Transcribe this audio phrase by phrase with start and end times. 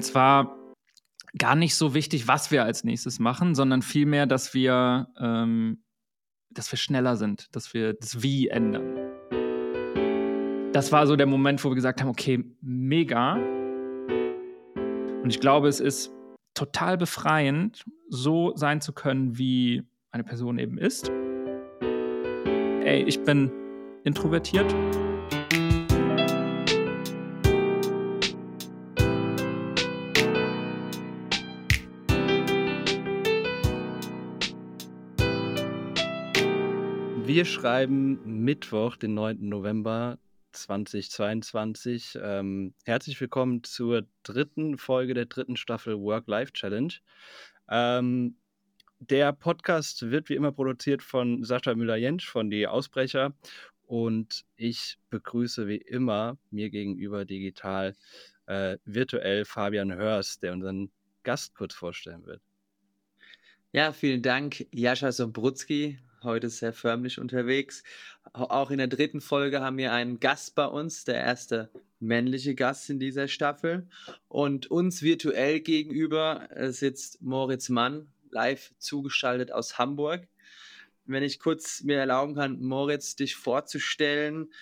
[0.00, 0.56] Und zwar
[1.36, 5.84] gar nicht so wichtig, was wir als nächstes machen, sondern vielmehr, dass wir, ähm,
[6.48, 8.96] dass wir schneller sind, dass wir das Wie ändern.
[10.72, 13.34] Das war so der Moment, wo wir gesagt haben, okay, mega.
[15.22, 16.10] Und ich glaube, es ist
[16.54, 19.82] total befreiend, so sein zu können, wie
[20.12, 21.10] eine Person eben ist.
[21.82, 23.52] Ey, ich bin
[24.04, 24.74] introvertiert.
[37.32, 39.48] Wir schreiben Mittwoch, den 9.
[39.48, 40.18] November
[40.50, 42.18] 2022.
[42.20, 46.92] Ähm, herzlich willkommen zur dritten Folge der dritten Staffel Work-Life-Challenge.
[47.68, 48.36] Ähm,
[48.98, 53.32] der Podcast wird wie immer produziert von Sascha Müller-Jentsch von Die Ausbrecher
[53.86, 57.94] und ich begrüße wie immer mir gegenüber digital
[58.46, 60.90] äh, virtuell Fabian Hörst, der unseren
[61.22, 62.42] Gast kurz vorstellen wird.
[63.70, 67.82] Ja, vielen Dank, Jascha Sombrutzki, heute sehr förmlich unterwegs.
[68.32, 72.90] Auch in der dritten Folge haben wir einen Gast bei uns, der erste männliche Gast
[72.90, 73.88] in dieser Staffel.
[74.28, 80.26] Und uns virtuell gegenüber äh, sitzt Moritz Mann, live zugeschaltet aus Hamburg.
[81.06, 84.52] Wenn ich kurz mir erlauben kann, Moritz, dich vorzustellen.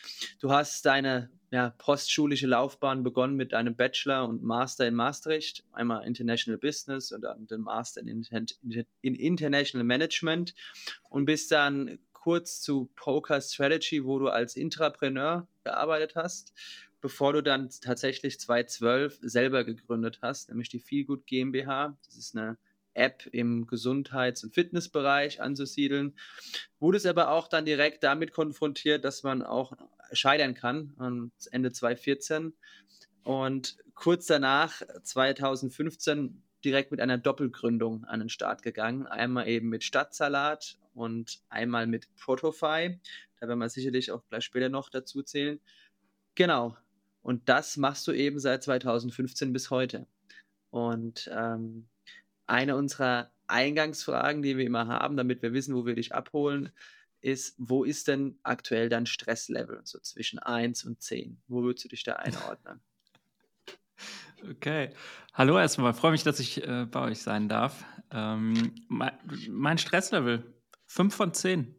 [0.40, 6.06] Du hast deine ja, postschulische Laufbahn begonnen mit einem Bachelor und Master in Maastricht, einmal
[6.06, 8.26] International Business und dann den Master in,
[9.00, 10.54] in International Management
[11.08, 16.52] und bist dann kurz zu Poker Strategy, wo du als Intrapreneur gearbeitet hast,
[17.00, 21.96] bevor du dann tatsächlich 2012 selber gegründet hast, nämlich die Feelgood GmbH.
[22.04, 22.58] Das ist eine
[22.92, 26.16] App im Gesundheits- und Fitnessbereich anzusiedeln.
[26.80, 29.72] Wurde es aber auch dann direkt damit konfrontiert, dass man auch
[30.12, 32.54] scheitern kann, Ende 2014.
[33.24, 39.06] Und kurz danach, 2015, direkt mit einer Doppelgründung an den Start gegangen.
[39.06, 42.98] Einmal eben mit Stadtsalat und einmal mit Protofy.
[43.40, 45.60] Da werden wir sicherlich auch gleich später noch dazu zählen.
[46.34, 46.76] Genau.
[47.22, 50.06] Und das machst du eben seit 2015 bis heute.
[50.70, 51.88] Und ähm,
[52.46, 56.70] eine unserer Eingangsfragen, die wir immer haben, damit wir wissen, wo wir dich abholen,
[57.20, 59.80] ist, wo ist denn aktuell dein Stresslevel?
[59.84, 61.40] So zwischen 1 und 10.
[61.48, 62.80] Wo würdest du dich da einordnen?
[64.48, 64.90] Okay.
[65.34, 65.92] Hallo erstmal.
[65.94, 67.84] Freue mich, dass ich äh, bei euch sein darf.
[68.12, 69.10] Ähm, mein,
[69.50, 70.54] mein, Stresslevel
[70.86, 71.74] 5 von 10.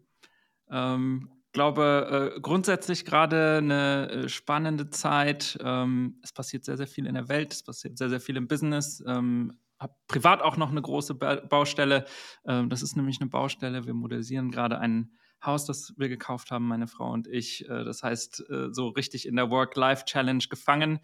[0.69, 5.57] Ähm, glaube, äh, grundsätzlich gerade eine äh, spannende Zeit.
[5.63, 8.47] Ähm, es passiert sehr, sehr viel in der Welt, es passiert sehr, sehr viel im
[8.47, 9.03] Business.
[9.07, 12.05] Ähm, habe privat auch noch eine große Baustelle.
[12.45, 13.85] Ähm, das ist nämlich eine Baustelle.
[13.85, 15.11] Wir modernisieren gerade ein
[15.43, 17.67] Haus, das wir gekauft haben, meine Frau und ich.
[17.69, 20.99] Äh, das heißt, äh, so richtig in der Work-Life-Challenge gefangen.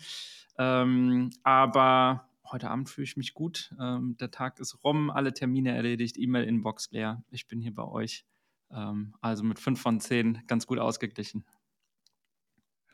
[0.57, 3.73] Ähm, aber heute Abend fühle ich mich gut.
[3.79, 7.23] Ähm, der Tag ist rum, alle Termine erledigt, E-Mail-Inbox leer.
[7.31, 8.25] Ich bin hier bei euch.
[8.71, 11.45] Ähm, also mit 5 von 10 ganz gut ausgeglichen.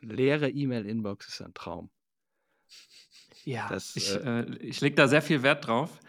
[0.00, 1.90] Leere E-Mail-Inbox ist ein Traum.
[3.44, 6.00] Ja, das, ich, äh, äh, ich lege da sehr viel Wert drauf.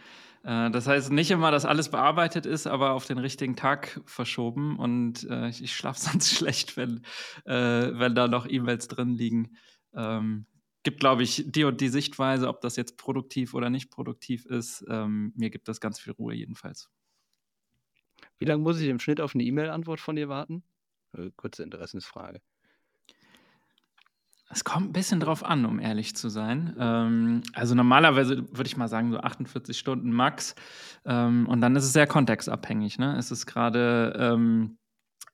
[0.44, 4.78] Äh, das heißt nicht immer, dass alles bearbeitet ist, aber auf den richtigen Tag verschoben.
[4.78, 7.04] Und äh, ich, ich schlafe sonst schlecht, wenn,
[7.46, 9.58] äh, wenn da noch E-Mails drin liegen.
[9.94, 10.46] Ähm,
[10.84, 14.84] gibt, glaube ich, die und die Sichtweise, ob das jetzt produktiv oder nicht produktiv ist.
[14.90, 16.90] Ähm, mir gibt das ganz viel Ruhe jedenfalls.
[18.38, 20.64] Wie lange muss ich im Schnitt auf eine E-Mail-Antwort von dir warten?
[21.14, 22.42] Äh, kurze Interessensfrage.
[24.53, 26.75] Es kommt ein bisschen drauf an, um ehrlich zu sein.
[26.80, 30.56] Ähm, also normalerweise würde ich mal sagen, so 48 Stunden max.
[31.06, 33.00] Ähm, und dann ist es sehr kontextabhängig.
[33.00, 33.18] Ne?
[33.18, 34.78] Es ist gerade ähm,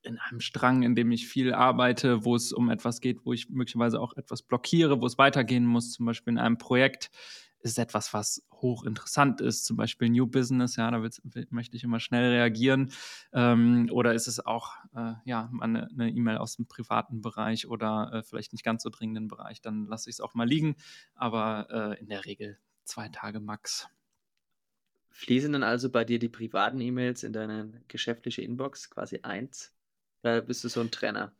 [0.03, 3.49] in einem Strang, in dem ich viel arbeite, wo es um etwas geht, wo ich
[3.49, 7.11] möglicherweise auch etwas blockiere, wo es weitergehen muss, zum Beispiel in einem Projekt,
[7.61, 11.03] ist etwas, was hochinteressant ist, zum Beispiel New Business, ja, da
[11.49, 12.91] möchte ich immer schnell reagieren.
[13.33, 18.23] Ähm, oder ist es auch äh, ja, eine E-Mail aus dem privaten Bereich oder äh,
[18.23, 20.75] vielleicht nicht ganz so dringenden Bereich, dann lasse ich es auch mal liegen.
[21.15, 23.87] Aber äh, in der Regel zwei Tage max.
[25.11, 29.73] Fließen dann also bei dir die privaten E-Mails in deine geschäftliche Inbox quasi eins?
[30.23, 31.33] Oder bist du so ein Trenner?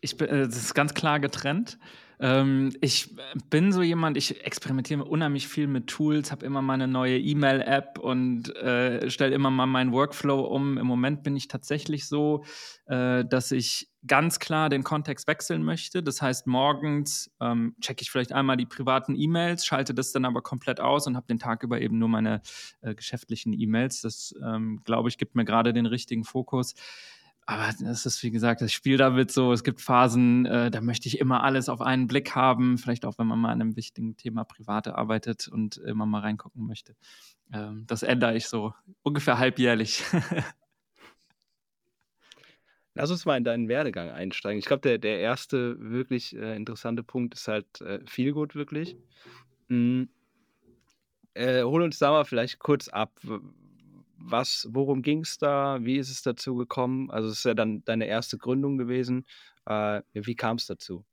[0.00, 1.78] Ich bin, äh, das ist ganz klar getrennt.
[2.18, 3.14] Ähm, ich
[3.50, 7.98] bin so jemand, ich experimentiere unheimlich viel mit Tools, habe immer mal eine neue E-Mail-App
[7.98, 10.78] und äh, stelle immer mal meinen Workflow um.
[10.78, 12.44] Im Moment bin ich tatsächlich so,
[12.86, 16.02] äh, dass ich ganz klar den Kontext wechseln möchte.
[16.02, 20.42] Das heißt, morgens ähm, checke ich vielleicht einmal die privaten E-Mails, schalte das dann aber
[20.42, 22.40] komplett aus und habe den Tag über eben nur meine
[22.80, 24.00] äh, geschäftlichen E-Mails.
[24.00, 26.74] Das, ähm, glaube ich, gibt mir gerade den richtigen Fokus
[27.46, 31.06] aber das ist, wie gesagt, das Spiel damit so, es gibt Phasen, äh, da möchte
[31.06, 34.16] ich immer alles auf einen Blick haben, vielleicht auch, wenn man mal an einem wichtigen
[34.16, 36.96] Thema Private arbeitet und immer mal reingucken möchte.
[37.52, 40.02] Ähm, das ändere ich so ungefähr halbjährlich.
[42.94, 44.58] Lass uns mal in deinen Werdegang einsteigen.
[44.58, 48.96] Ich glaube, der, der erste wirklich äh, interessante Punkt ist halt äh, viel gut wirklich.
[49.68, 50.08] Mhm.
[51.34, 53.20] Äh, hol uns da mal vielleicht kurz ab.
[54.18, 55.78] Was, worum ging es da?
[55.82, 57.10] Wie ist es dazu gekommen?
[57.10, 59.26] Also es ist ja dann deine erste Gründung gewesen.
[59.66, 61.04] Äh, wie kam es dazu?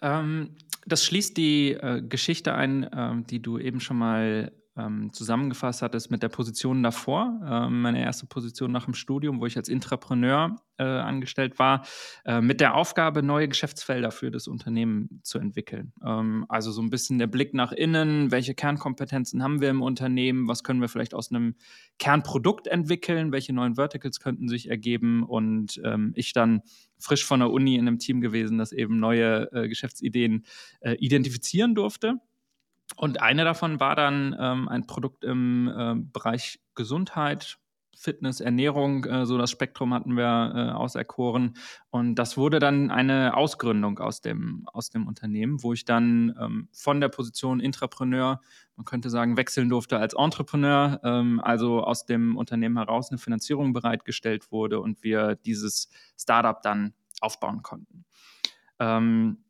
[0.00, 0.56] Ähm,
[0.86, 6.10] das schließt die äh, Geschichte ein, ähm, die du eben schon mal ähm, zusammengefasst hattest
[6.10, 10.56] mit der Position davor, ähm, meine erste Position nach dem Studium, wo ich als Intrapreneur
[10.78, 11.84] äh, angestellt war,
[12.24, 15.92] äh, mit der Aufgabe, neue Geschäftsfelder für das Unternehmen zu entwickeln.
[16.04, 20.46] Ähm, also so ein bisschen der Blick nach innen, welche Kernkompetenzen haben wir im Unternehmen,
[20.46, 21.56] was können wir vielleicht aus einem
[21.98, 26.62] Kernprodukt entwickeln, welche neuen Verticals könnten sich ergeben und ähm, ich dann
[26.98, 30.44] frisch von der Uni in einem Team gewesen, das eben neue äh, Geschäftsideen
[30.80, 32.20] äh, identifizieren durfte
[32.96, 37.58] und eine davon war dann ähm, ein Produkt im äh, Bereich Gesundheit,
[37.98, 41.54] Fitness, Ernährung, äh, so das Spektrum hatten wir äh, auserkoren.
[41.90, 46.68] Und das wurde dann eine Ausgründung aus dem, aus dem Unternehmen, wo ich dann ähm,
[46.72, 48.40] von der Position Intrapreneur,
[48.76, 53.72] man könnte sagen, wechseln durfte als Entrepreneur, ähm, also aus dem Unternehmen heraus eine Finanzierung
[53.72, 58.04] bereitgestellt wurde und wir dieses Startup dann aufbauen konnten.
[58.78, 59.44] Ähm,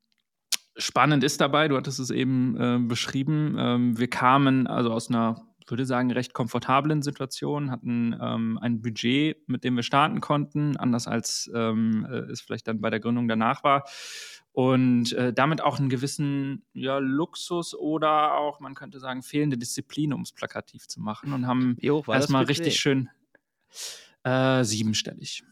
[0.79, 5.45] spannend ist dabei, du hattest es eben äh, beschrieben, ähm, wir kamen also aus einer,
[5.67, 11.07] würde sagen, recht komfortablen Situation, hatten ähm, ein Budget, mit dem wir starten konnten, anders
[11.07, 13.85] als ähm, äh, es vielleicht dann bei der Gründung danach war.
[14.53, 20.13] Und äh, damit auch einen gewissen ja, Luxus oder auch, man könnte sagen, fehlende Disziplin,
[20.13, 21.33] um es plakativ zu machen.
[21.33, 21.77] Und haben
[22.09, 23.09] erstmal richtig schön
[24.25, 25.45] äh, siebenstellig.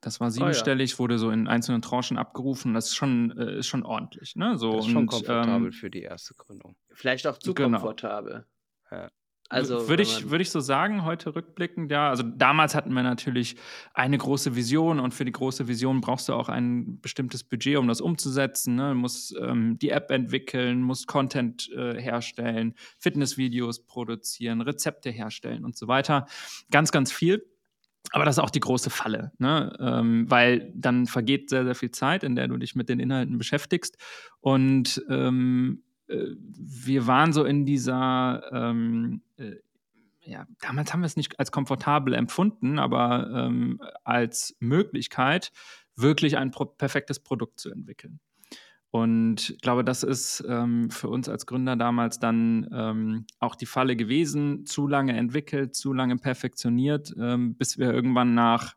[0.00, 0.98] Das war siebenstellig, oh, ja.
[1.00, 2.72] wurde so in einzelnen Tranchen abgerufen.
[2.72, 4.34] Das ist schon, äh, ist schon ordentlich.
[4.34, 4.56] Ne?
[4.56, 6.76] So, das ist schon und, komfortabel ähm, für die erste Gründung.
[6.92, 7.78] Vielleicht auch zu genau.
[7.78, 8.46] komfortabel.
[8.90, 9.10] Ja.
[9.52, 12.08] Also, würde ich, würd ich so sagen, heute rückblickend, ja.
[12.08, 13.56] Also damals hatten wir natürlich
[13.94, 17.88] eine große Vision und für die große Vision brauchst du auch ein bestimmtes Budget, um
[17.88, 18.76] das umzusetzen.
[18.76, 18.90] Ne?
[18.90, 25.76] Du musst ähm, die App entwickeln, musst Content äh, herstellen, Fitnessvideos produzieren, Rezepte herstellen und
[25.76, 26.26] so weiter.
[26.70, 27.44] Ganz, ganz viel.
[28.12, 29.76] Aber das ist auch die große Falle, ne?
[29.78, 33.38] Ähm, weil dann vergeht sehr, sehr viel Zeit, in der du dich mit den Inhalten
[33.38, 33.98] beschäftigst.
[34.40, 39.56] Und ähm, äh, wir waren so in dieser, ähm, äh,
[40.22, 45.52] ja, damals haben wir es nicht als komfortabel empfunden, aber ähm, als Möglichkeit,
[45.96, 48.20] wirklich ein pro perfektes Produkt zu entwickeln.
[48.90, 53.66] Und ich glaube, das ist ähm, für uns als Gründer damals dann ähm, auch die
[53.66, 54.66] Falle gewesen.
[54.66, 58.74] Zu lange entwickelt, zu lange perfektioniert, ähm, bis wir irgendwann nach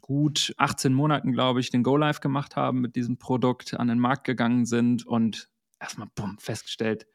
[0.00, 4.24] gut 18 Monaten, glaube ich, den Go-Live gemacht haben mit diesem Produkt, an den Markt
[4.24, 5.48] gegangen sind und
[5.78, 7.06] erstmal bumm, festgestellt,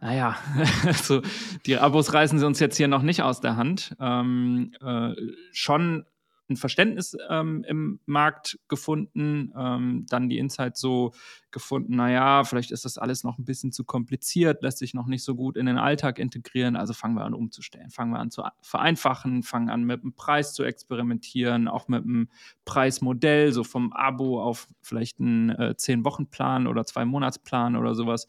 [0.00, 0.36] naja,
[0.84, 1.22] also
[1.66, 3.96] die Abos reißen sie uns jetzt hier noch nicht aus der Hand.
[3.98, 5.14] Ähm, äh,
[5.50, 6.04] schon
[6.48, 11.12] ein Verständnis ähm, im Markt gefunden, ähm, dann die Insights so
[11.50, 15.24] gefunden, naja, vielleicht ist das alles noch ein bisschen zu kompliziert, lässt sich noch nicht
[15.24, 18.42] so gut in den Alltag integrieren, also fangen wir an umzustellen, fangen wir an zu
[18.60, 22.28] vereinfachen, fangen an mit dem Preis zu experimentieren, auch mit dem
[22.64, 28.26] Preismodell, so vom Abo auf vielleicht einen äh, Zehn-Wochen-Plan oder Zwei-Monats-Plan oder sowas.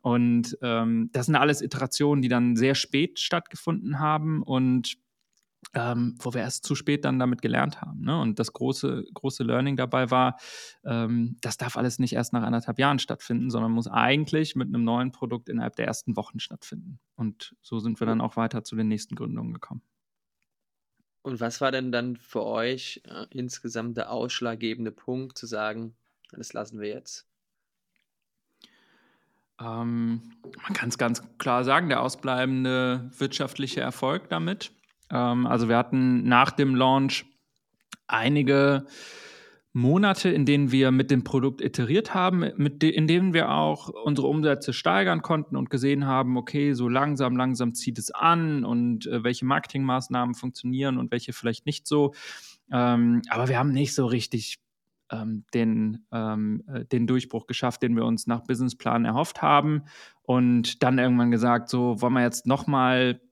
[0.00, 4.96] Und ähm, das sind alles Iterationen, die dann sehr spät stattgefunden haben und
[5.74, 8.02] ähm, wo wir erst zu spät dann damit gelernt haben.
[8.02, 8.20] Ne?
[8.20, 10.36] Und das große, große Learning dabei war,
[10.84, 14.84] ähm, das darf alles nicht erst nach anderthalb Jahren stattfinden, sondern muss eigentlich mit einem
[14.84, 17.00] neuen Produkt innerhalb der ersten Wochen stattfinden.
[17.16, 19.82] Und so sind wir dann auch weiter zu den nächsten Gründungen gekommen.
[21.22, 25.96] Und was war denn dann für euch äh, insgesamt der ausschlaggebende Punkt, zu sagen,
[26.32, 27.28] das lassen wir jetzt?
[29.60, 34.72] Ähm, man kann es ganz klar sagen, der ausbleibende wirtschaftliche Erfolg damit.
[35.12, 37.26] Ähm, also wir hatten nach dem Launch
[38.06, 38.86] einige
[39.74, 42.44] Monate, in denen wir mit dem Produkt iteriert haben,
[42.78, 47.36] de in denen wir auch unsere Umsätze steigern konnten und gesehen haben, okay, so langsam,
[47.36, 52.12] langsam zieht es an und äh, welche Marketingmaßnahmen funktionieren und welche vielleicht nicht so.
[52.70, 54.58] Ähm, aber wir haben nicht so richtig
[55.10, 59.84] ähm, den, ähm, äh, den Durchbruch geschafft, den wir uns nach Businessplan erhofft haben
[60.22, 63.22] und dann irgendwann gesagt, so wollen wir jetzt nochmal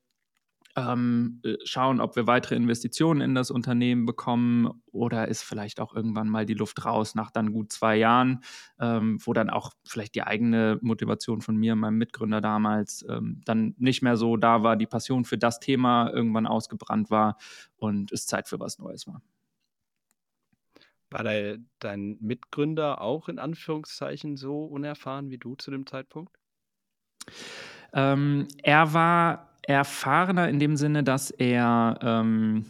[0.77, 5.95] ähm, äh, schauen, ob wir weitere Investitionen in das Unternehmen bekommen oder ist vielleicht auch
[5.95, 8.43] irgendwann mal die Luft raus nach dann gut zwei Jahren,
[8.79, 13.75] ähm, wo dann auch vielleicht die eigene Motivation von mir, meinem Mitgründer damals, ähm, dann
[13.79, 17.37] nicht mehr so da war, die Passion für das Thema irgendwann ausgebrannt war
[17.77, 19.23] und es Zeit für was Neues war.
[21.11, 26.39] War dein Mitgründer auch in Anführungszeichen so unerfahren wie du zu dem Zeitpunkt?
[27.93, 32.67] Ähm, er war erfahrener in dem Sinne, dass er, ähm,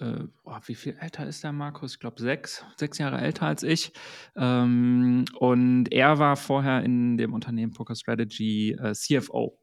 [0.00, 1.94] äh, oh, wie viel älter ist der Markus?
[1.94, 3.92] Ich glaube sechs, sechs Jahre älter als ich.
[4.36, 9.60] Ähm, und er war vorher in dem Unternehmen Poker Strategy äh, CFO.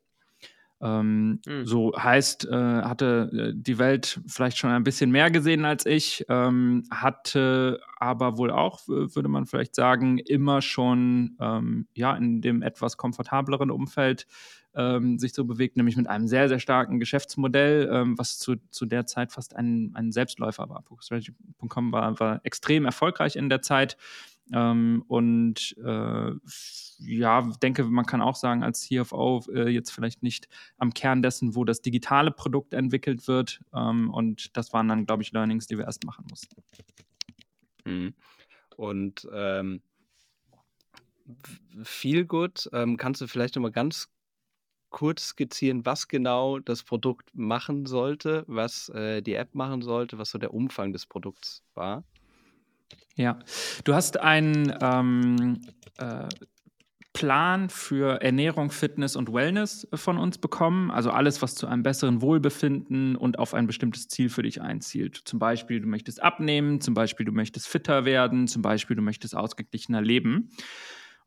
[0.80, 1.66] Ähm, mhm.
[1.66, 6.24] So heißt, äh, hatte äh, die Welt vielleicht schon ein bisschen mehr gesehen als ich,
[6.30, 12.62] ähm, hatte aber wohl auch, würde man vielleicht sagen, immer schon ähm, ja in dem
[12.62, 14.28] etwas komfortableren Umfeld
[14.78, 18.86] ähm, sich so bewegt, nämlich mit einem sehr, sehr starken Geschäftsmodell, ähm, was zu, zu
[18.86, 20.84] der Zeit fast ein, ein Selbstläufer war.
[21.00, 23.98] Strategy.com war, war extrem erfolgreich in der Zeit
[24.54, 26.32] ähm, und äh,
[27.00, 31.56] ja, denke, man kann auch sagen, als CFO äh, jetzt vielleicht nicht am Kern dessen,
[31.56, 33.62] wo das digitale Produkt entwickelt wird.
[33.74, 36.56] Ähm, und das waren dann, glaube ich, Learnings, die wir erst machen mussten.
[37.86, 38.14] Mhm.
[38.78, 39.82] Und ähm,
[41.84, 44.10] viel gut, ähm, kannst du vielleicht nochmal ganz
[44.98, 50.32] kurz skizzieren, was genau das Produkt machen sollte, was äh, die App machen sollte, was
[50.32, 52.04] so der Umfang des Produkts war?
[53.16, 53.38] Ja,
[53.84, 55.62] du hast einen ähm,
[56.00, 56.28] äh,
[57.14, 60.90] Plan für Ernährung, Fitness und Wellness von uns bekommen.
[60.90, 65.22] Also alles, was zu einem besseren Wohlbefinden und auf ein bestimmtes Ziel für dich einzielt.
[65.26, 69.36] Zum Beispiel, du möchtest abnehmen, zum Beispiel, du möchtest fitter werden, zum Beispiel, du möchtest
[69.36, 70.50] ausgeglichener leben.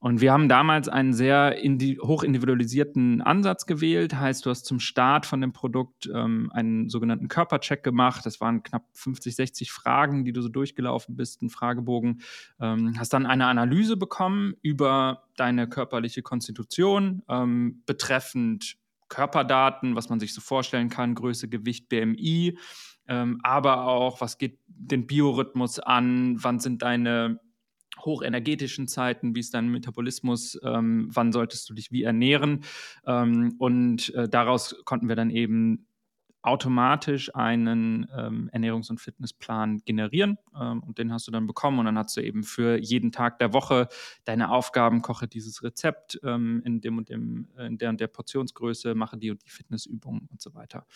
[0.01, 4.15] Und wir haben damals einen sehr indi hoch individualisierten Ansatz gewählt.
[4.15, 8.25] Heißt, du hast zum Start von dem Produkt ähm, einen sogenannten Körpercheck gemacht.
[8.25, 12.23] Das waren knapp 50, 60 Fragen, die du so durchgelaufen bist, ein Fragebogen.
[12.59, 18.79] Ähm, hast dann eine Analyse bekommen über deine körperliche Konstitution ähm, betreffend
[19.09, 22.57] Körperdaten, was man sich so vorstellen kann, Größe, Gewicht, BMI,
[23.07, 27.41] ähm, aber auch, was geht den Biorhythmus an, wann sind deine
[28.05, 32.65] hochenergetischen Zeiten, wie ist dein Metabolismus, ähm, wann solltest du dich wie ernähren.
[33.07, 35.87] Ähm, und äh, daraus konnten wir dann eben
[36.43, 41.85] automatisch einen ähm, Ernährungs- und Fitnessplan generieren ähm, und den hast du dann bekommen und
[41.85, 43.89] dann hast du eben für jeden Tag der Woche
[44.25, 48.95] deine Aufgaben, koche dieses Rezept ähm, in dem und dem, in der und der Portionsgröße,
[48.95, 50.87] mache die und die Fitnessübungen und so weiter.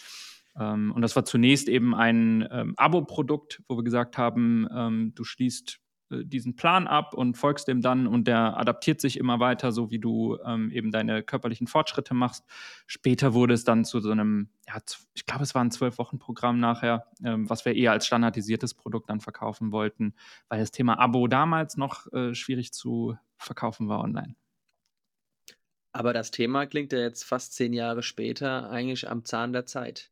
[0.59, 5.25] Ähm, und das war zunächst eben ein ähm, Abo-Produkt, wo wir gesagt haben, ähm, du
[5.25, 9.73] schließt äh, diesen Plan ab und folgst dem dann und der adaptiert sich immer weiter,
[9.73, 12.45] so wie du ähm, eben deine körperlichen Fortschritte machst.
[12.87, 14.77] Später wurde es dann zu so einem, ja,
[15.15, 19.21] ich glaube, es war ein Zwölf-Wochen-Programm nachher, ähm, was wir eher als standardisiertes Produkt dann
[19.21, 20.15] verkaufen wollten,
[20.49, 24.35] weil das Thema Abo damals noch äh, schwierig zu verkaufen war online.
[25.93, 30.11] Aber das Thema klingt ja jetzt fast zehn Jahre später eigentlich am Zahn der Zeit.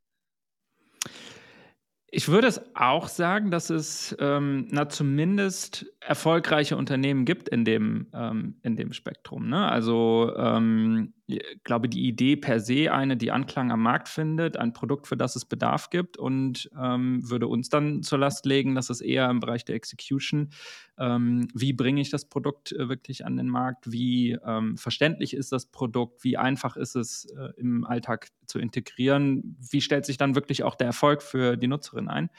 [2.14, 8.08] Ich würde es auch sagen, dass es ähm, na, zumindest erfolgreiche Unternehmen gibt in dem,
[8.12, 9.48] ähm, in dem Spektrum.
[9.48, 9.66] Ne?
[9.66, 14.74] Also ähm, ich glaube, die Idee per se eine, die Anklang am Markt findet, ein
[14.74, 18.90] Produkt, für das es Bedarf gibt und ähm, würde uns dann zur Last legen, dass
[18.90, 20.50] es eher im Bereich der Execution,
[20.98, 25.50] ähm, wie bringe ich das Produkt äh, wirklich an den Markt, wie ähm, verständlich ist
[25.50, 30.34] das Produkt, wie einfach ist es äh, im Alltag zu integrieren, wie stellt sich dann
[30.34, 32.30] wirklich auch der Erfolg für die Nutzerin ein,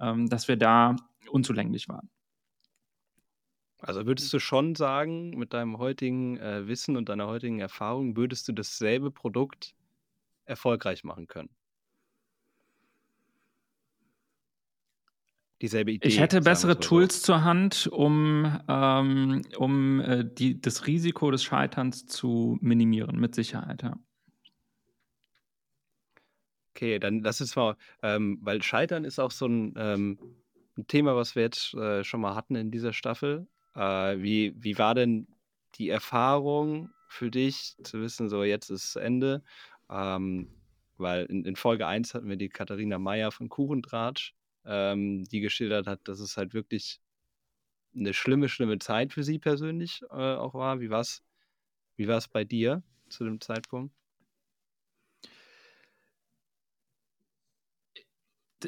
[0.00, 0.96] ähm, dass wir da
[1.30, 2.10] unzulänglich waren.
[3.80, 8.46] Also würdest du schon sagen, mit deinem heutigen äh, Wissen und deiner heutigen Erfahrung, würdest
[8.48, 9.74] du dasselbe Produkt
[10.44, 11.48] erfolgreich machen können?
[15.62, 16.08] Dieselbe Idee.
[16.08, 16.80] Ich hätte bessere so.
[16.80, 23.34] Tools zur Hand, um, ähm, um äh, die, das Risiko des Scheiterns zu minimieren, mit
[23.34, 23.96] Sicherheit, ja.
[26.80, 30.18] Okay, dann lass uns mal, ähm, weil Scheitern ist auch so ein, ähm,
[30.78, 33.46] ein Thema, was wir jetzt äh, schon mal hatten in dieser Staffel.
[33.74, 35.28] Äh, wie, wie war denn
[35.74, 39.42] die Erfahrung für dich, zu wissen, so jetzt ist Ende?
[39.90, 40.48] Ähm,
[40.96, 44.34] weil in, in, Folge 1 hatten wir die Katharina Meyer von Kuchendratsch,
[44.64, 46.98] ähm, die geschildert hat, dass es halt wirklich
[47.94, 50.80] eine schlimme, schlimme Zeit für sie persönlich äh, auch war.
[50.80, 51.22] Wie war es
[51.96, 53.99] wie bei dir zu dem Zeitpunkt?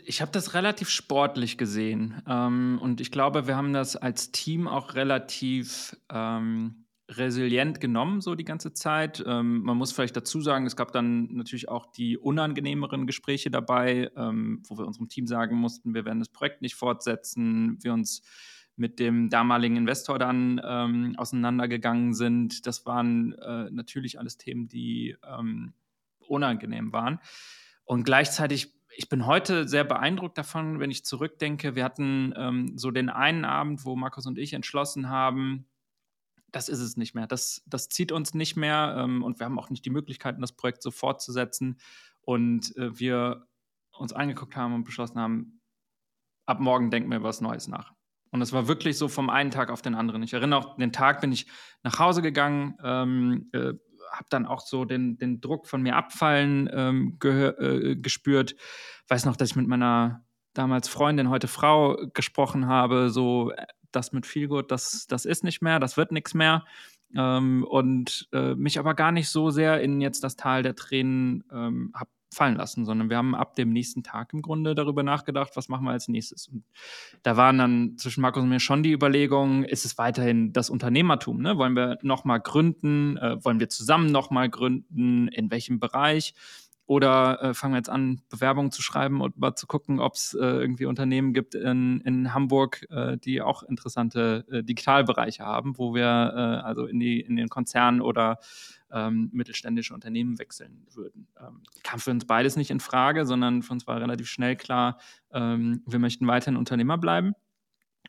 [0.04, 4.66] Ich habe das relativ sportlich gesehen ähm, und ich glaube, wir haben das als Team
[4.66, 9.22] auch relativ ähm, resilient genommen, so die ganze Zeit.
[9.26, 14.10] Ähm, man muss vielleicht dazu sagen, es gab dann natürlich auch die unangenehmeren Gespräche dabei,
[14.16, 18.22] ähm, wo wir unserem Team sagen mussten, wir werden das Projekt nicht fortsetzen, wir uns
[18.76, 22.66] mit dem damaligen Investor dann ähm, auseinandergegangen sind.
[22.66, 25.74] Das waren äh, natürlich alles Themen, die ähm,
[26.20, 27.20] unangenehm waren.
[27.84, 31.74] Und gleichzeitig ich bin heute sehr beeindruckt davon, wenn ich zurückdenke.
[31.74, 35.66] Wir hatten ähm, so den einen Abend, wo Markus und ich entschlossen haben,
[36.50, 37.26] das ist es nicht mehr.
[37.26, 40.52] Das, das zieht uns nicht mehr ähm, und wir haben auch nicht die Möglichkeiten, das
[40.52, 41.78] Projekt so fortzusetzen.
[42.20, 43.46] Und äh, wir
[43.98, 45.60] uns angeguckt haben und beschlossen haben,
[46.46, 47.92] ab morgen denken wir was Neues nach.
[48.30, 50.22] Und es war wirklich so vom einen Tag auf den anderen.
[50.22, 51.46] Ich erinnere auch, den Tag bin ich
[51.82, 53.74] nach Hause gegangen, ähm, äh,
[54.12, 58.54] habe dann auch so den, den Druck von mir abfallen ähm, äh, gespürt.
[59.08, 64.12] Weiß noch, dass ich mit meiner damals Freundin, heute Frau gesprochen habe, so äh, das
[64.12, 66.64] mit Feelgood, das, das ist nicht mehr, das wird nichts mehr.
[67.14, 71.44] Ähm, und äh, mich aber gar nicht so sehr in jetzt das Tal der Tränen
[71.52, 75.52] ähm, habe fallen lassen, sondern wir haben ab dem nächsten Tag im Grunde darüber nachgedacht,
[75.54, 76.48] was machen wir als nächstes.
[76.48, 76.64] Und
[77.22, 81.40] da waren dann zwischen Markus und mir schon die Überlegungen, ist es weiterhin das Unternehmertum?
[81.40, 81.56] Ne?
[81.56, 83.16] Wollen wir nochmal gründen?
[83.16, 85.28] Äh, wollen wir zusammen nochmal gründen?
[85.28, 86.34] In welchem Bereich?
[86.86, 90.34] Oder äh, fangen wir jetzt an, Bewerbungen zu schreiben und mal zu gucken, ob es
[90.34, 95.94] äh, irgendwie Unternehmen gibt in, in Hamburg, äh, die auch interessante äh, Digitalbereiche haben, wo
[95.94, 98.38] wir äh, also in, die, in den Konzernen oder
[98.90, 101.28] ähm, mittelständische Unternehmen wechseln würden.
[101.40, 104.98] Ähm, kam für uns beides nicht in Frage, sondern für uns war relativ schnell klar,
[105.32, 107.32] ähm, wir möchten weiterhin Unternehmer bleiben.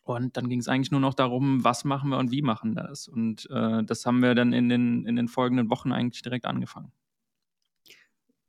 [0.03, 2.83] Und dann ging es eigentlich nur noch darum, was machen wir und wie machen wir
[2.83, 3.07] das.
[3.07, 6.91] Und äh, das haben wir dann in den, in den folgenden Wochen eigentlich direkt angefangen.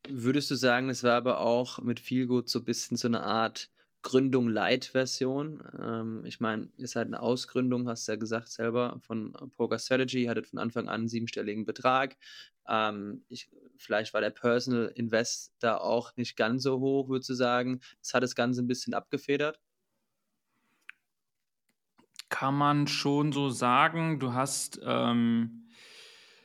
[0.08, 3.70] Würdest du sagen, es war aber auch mit Feelgood so ein bisschen so eine Art
[4.02, 5.62] Gründung Light-Version?
[5.80, 10.26] Ähm, ich meine, ihr seid eine Ausgründung, hast du ja gesagt selber, von Poker Strategy,
[10.26, 12.16] hattet von Anfang an einen siebenstelligen Betrag.
[12.68, 17.34] Ähm, ich, vielleicht war der Personal Invest da auch nicht ganz so hoch, würdest du
[17.34, 17.80] sagen.
[18.00, 19.58] Das hat das Ganze ein bisschen abgefedert?
[22.28, 24.18] Kann man schon so sagen.
[24.18, 25.68] Du hast ähm,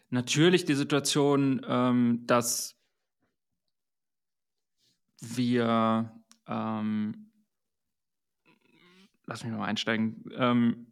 [0.10, 2.79] natürlich die Situation, ähm, dass
[5.22, 6.12] wir,
[6.48, 7.32] ähm,
[9.26, 10.24] lass mich mal einsteigen.
[10.36, 10.88] Ähm,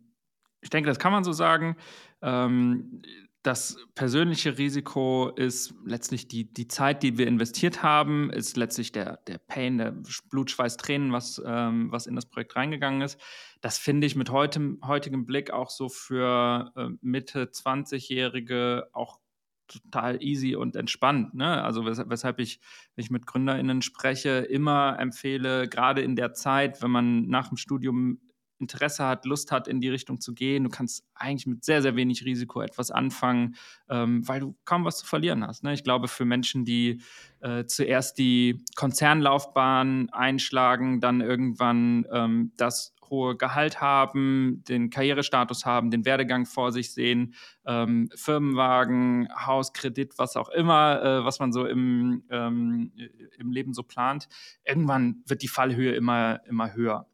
[0.61, 1.77] ich denke, das kann man so sagen.
[2.21, 3.01] Ähm,
[3.47, 9.21] das persönliche Risiko ist letztlich die, die Zeit, die wir investiert haben, ist letztlich der,
[9.27, 9.95] der Pain, der
[10.29, 13.17] Blut, Schweiß, Tränen, was, ähm, was in das Projekt reingegangen ist.
[13.61, 19.19] Das finde ich mit heutem, heutigem Blick auch so für äh, Mitte 20-Jährige auch
[19.67, 21.33] total easy und entspannt.
[21.33, 21.63] Ne?
[21.63, 22.59] Also wes weshalb ich,
[22.95, 27.57] wenn ich mit GründerInnen spreche, immer empfehle, gerade in der Zeit, wenn man nach dem
[27.57, 28.19] Studium
[28.59, 31.95] Interesse hat, Lust hat, in die Richtung zu gehen, du kannst eigentlich mit sehr, sehr
[31.95, 33.55] wenig Risiko etwas anfangen,
[33.89, 35.63] ähm, weil du kaum was zu verlieren hast.
[35.63, 35.73] Ne?
[35.73, 37.01] Ich glaube, für Menschen, die
[37.39, 45.91] äh, zuerst die Konzernlaufbahn einschlagen, dann irgendwann ähm, das hohe Gehalt haben, den Karrierestatus haben,
[45.91, 51.51] den Werdegang vor sich sehen, ähm, Firmenwagen, Haus, Kredit, was auch immer, äh, was man
[51.51, 52.91] so im, ähm,
[53.37, 54.27] im Leben so plant.
[54.65, 57.07] Irgendwann wird die Fallhöhe immer, immer höher.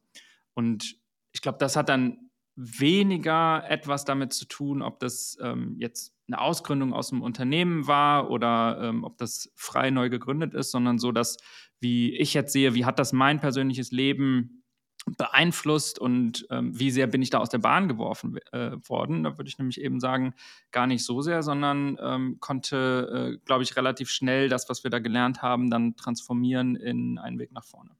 [0.53, 0.97] Und
[1.31, 6.39] ich glaube, das hat dann weniger etwas damit zu tun, ob das ähm, jetzt eine
[6.39, 11.11] Ausgründung aus einem Unternehmen war oder ähm, ob das frei neu gegründet ist, sondern so,
[11.11, 11.37] dass,
[11.79, 14.62] wie ich jetzt sehe, wie hat das mein persönliches Leben
[15.05, 19.23] beeinflusst und ähm, wie sehr bin ich da aus der Bahn geworfen äh, worden.
[19.23, 20.33] Da würde ich nämlich eben sagen,
[20.71, 24.91] gar nicht so sehr, sondern ähm, konnte, äh, glaube ich, relativ schnell das, was wir
[24.91, 27.91] da gelernt haben, dann transformieren in einen Weg nach vorne.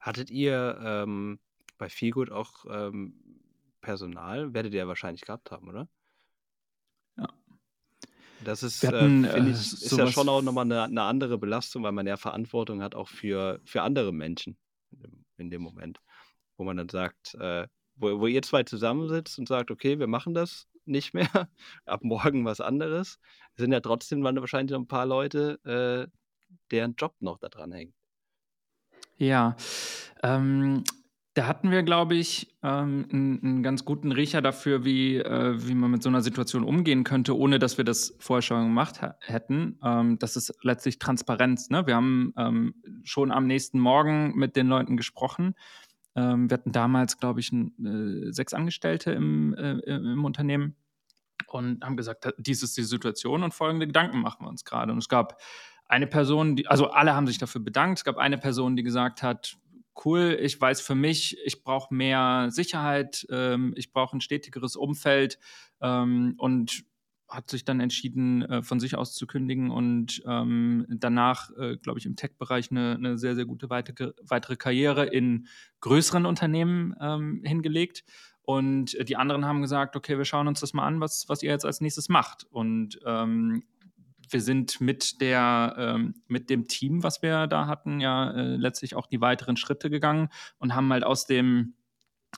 [0.00, 1.40] Hattet ihr ähm,
[1.78, 3.14] bei Feelgood auch ähm,
[3.80, 4.54] Personal?
[4.54, 5.88] Werdet ihr ja wahrscheinlich gehabt haben, oder?
[8.44, 11.82] Das ist, äh, hatten, äh, ich, ist ja schon auch nochmal eine, eine andere Belastung,
[11.82, 14.56] weil man ja Verantwortung hat auch für, für andere Menschen
[14.90, 16.00] in dem, in dem Moment.
[16.56, 20.34] Wo man dann sagt, äh, wo, wo ihr zwei zusammensitzt und sagt, okay, wir machen
[20.34, 21.28] das nicht mehr,
[21.84, 23.18] ab morgen was anderes,
[23.56, 26.10] sind ja trotzdem wahrscheinlich noch ein paar Leute, äh,
[26.70, 27.94] deren Job noch da dran hängt.
[29.18, 29.56] Ja,
[30.22, 30.84] ähm,
[31.36, 35.74] da hatten wir, glaube ich, ähm, einen, einen ganz guten Riecher dafür, wie, äh, wie
[35.74, 39.78] man mit so einer Situation umgehen könnte, ohne dass wir das vorher schon gemacht hätten.
[39.84, 41.68] Ähm, das ist letztlich Transparenz.
[41.68, 41.86] Ne?
[41.86, 45.54] Wir haben ähm, schon am nächsten Morgen mit den Leuten gesprochen.
[46.14, 50.74] Ähm, wir hatten damals, glaube ich, ein, äh, sechs Angestellte im, äh, im Unternehmen
[51.48, 54.90] und haben gesagt, dies ist die Situation und folgende Gedanken machen wir uns gerade.
[54.90, 55.38] Und es gab
[55.86, 57.98] eine Person, die, also alle haben sich dafür bedankt.
[57.98, 59.58] Es gab eine Person, die gesagt hat,
[60.04, 65.38] cool, ich weiß für mich, ich brauche mehr Sicherheit, ähm, ich brauche ein stetigeres Umfeld
[65.80, 66.84] ähm, und
[67.28, 71.98] hat sich dann entschieden, äh, von sich aus zu kündigen und ähm, danach, äh, glaube
[71.98, 75.46] ich, im Tech-Bereich eine, eine, sehr, sehr gute weitere, weitere Karriere in
[75.80, 78.04] größeren Unternehmen ähm, hingelegt.
[78.42, 81.42] Und äh, die anderen haben gesagt, okay, wir schauen uns das mal an, was, was
[81.42, 82.46] ihr jetzt als nächstes macht.
[82.48, 83.64] Und ähm,
[84.28, 88.94] wir sind mit der ähm, mit dem Team, was wir da hatten, ja äh, letztlich
[88.94, 91.74] auch die weiteren Schritte gegangen und haben halt aus dem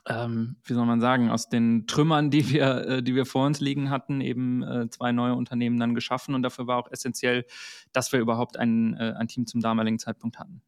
[0.07, 3.59] ähm, wie soll man sagen, aus den Trümmern, die wir, äh, die wir vor uns
[3.59, 6.35] liegen hatten, eben äh, zwei neue Unternehmen dann geschaffen.
[6.35, 7.45] Und dafür war auch essentiell,
[7.91, 10.61] dass wir überhaupt ein, äh, ein Team zum damaligen Zeitpunkt hatten.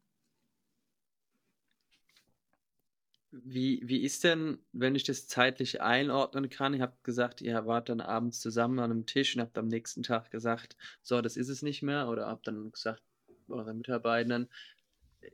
[3.34, 6.74] Wie, wie ist denn, wenn ich das zeitlich einordnen kann?
[6.74, 10.02] Ihr habt gesagt, ihr wart dann abends zusammen an einem Tisch und habt am nächsten
[10.02, 12.08] Tag gesagt, so, das ist es nicht mehr.
[12.08, 13.02] Oder habt dann gesagt,
[13.48, 14.48] eure Mitarbeitern,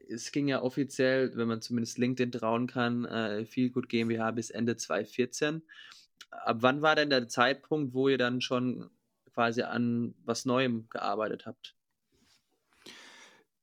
[0.09, 4.51] es ging ja offiziell, wenn man zumindest LinkedIn trauen kann, äh, viel gut GmbH bis
[4.51, 5.63] Ende 2014.
[6.31, 8.91] Ab wann war denn der Zeitpunkt, wo ihr dann schon
[9.33, 11.78] quasi an was Neuem gearbeitet habt?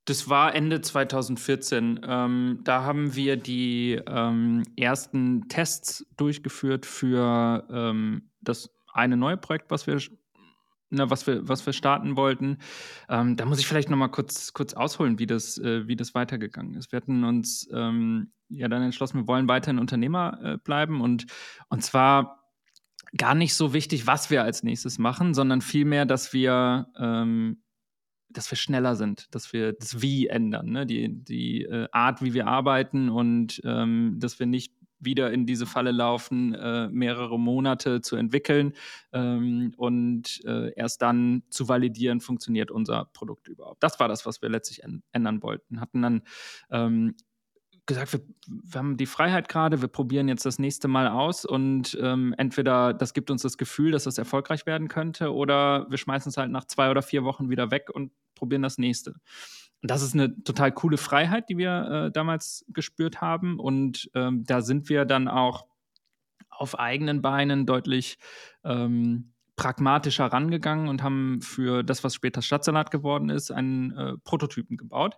[0.06, 2.02] Das war Ende 2014.
[2.08, 9.72] Ähm, da haben wir die ähm, ersten Tests durchgeführt für ähm, das eine neue Projekt,
[9.72, 10.00] was wir,
[10.92, 12.60] na, was wir, was wir starten wollten.
[13.10, 16.14] Ähm, da muss ich vielleicht noch mal kurz, kurz ausholen, wie das, äh, wie das
[16.14, 16.92] weitergegangen ist.
[16.92, 21.26] Wir hatten uns ähm, ja dann entschlossen, wir wollen weiterhin Unternehmer äh, bleiben und,
[21.70, 22.44] und zwar
[23.18, 27.64] gar nicht so wichtig, was wir als nächstes machen, sondern vielmehr, dass wir ähm,
[28.38, 30.86] dass wir schneller sind, dass wir das Wie ändern, ne?
[30.86, 35.66] die, die äh, Art, wie wir arbeiten und ähm, dass wir nicht wieder in diese
[35.66, 38.74] Falle laufen, äh, mehrere Monate zu entwickeln
[39.14, 43.84] ähm, und äh, erst dann zu validieren, funktioniert unser Produkt überhaupt.
[43.84, 45.80] Das war das, was wir letztlich ändern wollten.
[45.80, 46.22] Hatten dann
[46.72, 47.16] ähm,
[47.86, 51.98] gesagt, wir, wir, haben die Freiheit gerade, wir probieren jetzt das nächste Mal aus und
[52.02, 56.30] ähm, entweder das gibt uns das Gefühl, dass das erfolgreich werden könnte oder wir schmeißen
[56.30, 59.12] es halt nach zwei oder vier Wochen wieder weg und probieren das nächste.
[59.82, 64.44] Und das ist eine total coole Freiheit, die wir äh, damals gespürt haben und ähm,
[64.46, 65.68] da sind wir dann auch
[66.50, 68.18] auf eigenen Beinen deutlich
[68.64, 74.78] ähm, pragmatischer rangegangen und haben für das, was später Stadtsalat geworden ist, einen äh, Prototypen
[74.78, 75.18] gebaut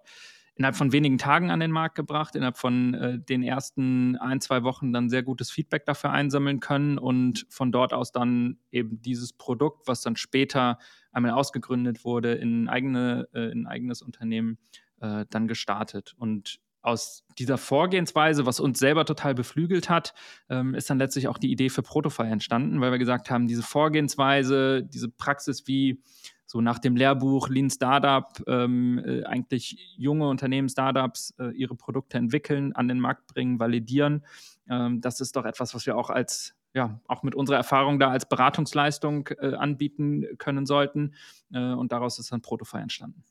[0.57, 4.63] innerhalb von wenigen Tagen an den Markt gebracht, innerhalb von äh, den ersten ein, zwei
[4.63, 9.33] Wochen dann sehr gutes Feedback dafür einsammeln können und von dort aus dann eben dieses
[9.33, 10.79] Produkt, was dann später
[11.11, 14.57] einmal ausgegründet wurde, in, eigene, äh, in ein eigenes Unternehmen
[14.99, 16.15] äh, dann gestartet.
[16.17, 20.13] Und aus dieser Vorgehensweise, was uns selber total beflügelt hat,
[20.49, 23.63] ähm, ist dann letztlich auch die Idee für Protofy entstanden, weil wir gesagt haben, diese
[23.63, 26.01] Vorgehensweise, diese Praxis, wie
[26.47, 32.17] so nach dem Lehrbuch Lean Startup ähm, äh, eigentlich junge Unternehmen, Startups äh, ihre Produkte
[32.17, 34.25] entwickeln, an den Markt bringen, validieren.
[34.69, 38.09] Ähm, das ist doch etwas, was wir auch als ja, auch mit unserer Erfahrung da
[38.09, 41.15] als Beratungsleistung äh, anbieten können sollten.
[41.51, 43.23] Äh, und daraus ist dann Protofy entstanden.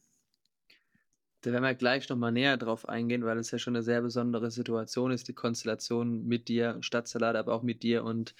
[1.43, 4.51] Da werden wir gleich nochmal näher drauf eingehen, weil es ja schon eine sehr besondere
[4.51, 8.35] Situation ist, die Konstellation mit dir, Stadtsalat, aber auch mit dir und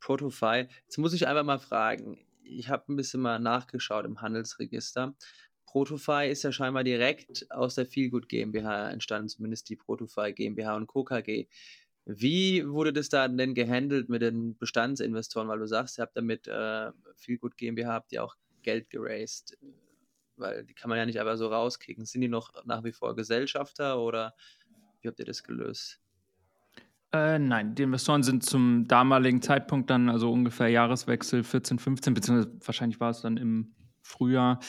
[0.00, 0.66] Protofy.
[0.84, 5.14] Jetzt muss ich einfach mal fragen, ich habe ein bisschen mal nachgeschaut im Handelsregister.
[5.66, 10.86] Protofy ist ja scheinbar direkt aus der Feelgood GmbH entstanden, zumindest die Protofy GmbH und
[10.86, 11.02] Co.
[11.04, 11.46] KG.
[12.04, 15.48] Wie wurde das dann denn gehandelt mit den Bestandsinvestoren?
[15.48, 19.56] Weil du sagst, ihr habt damit äh, Feelgood GmbH, habt ihr auch Geld geraced.
[20.36, 22.04] Weil die kann man ja nicht einfach so rauskicken.
[22.04, 24.34] Sind die noch nach wie vor Gesellschafter oder
[25.00, 26.01] wie habt ihr das gelöst?
[27.14, 32.56] Äh, nein, die Investoren sind zum damaligen Zeitpunkt dann, also ungefähr Jahreswechsel 14, 15, beziehungsweise
[32.64, 34.60] wahrscheinlich war es dann im Frühjahr,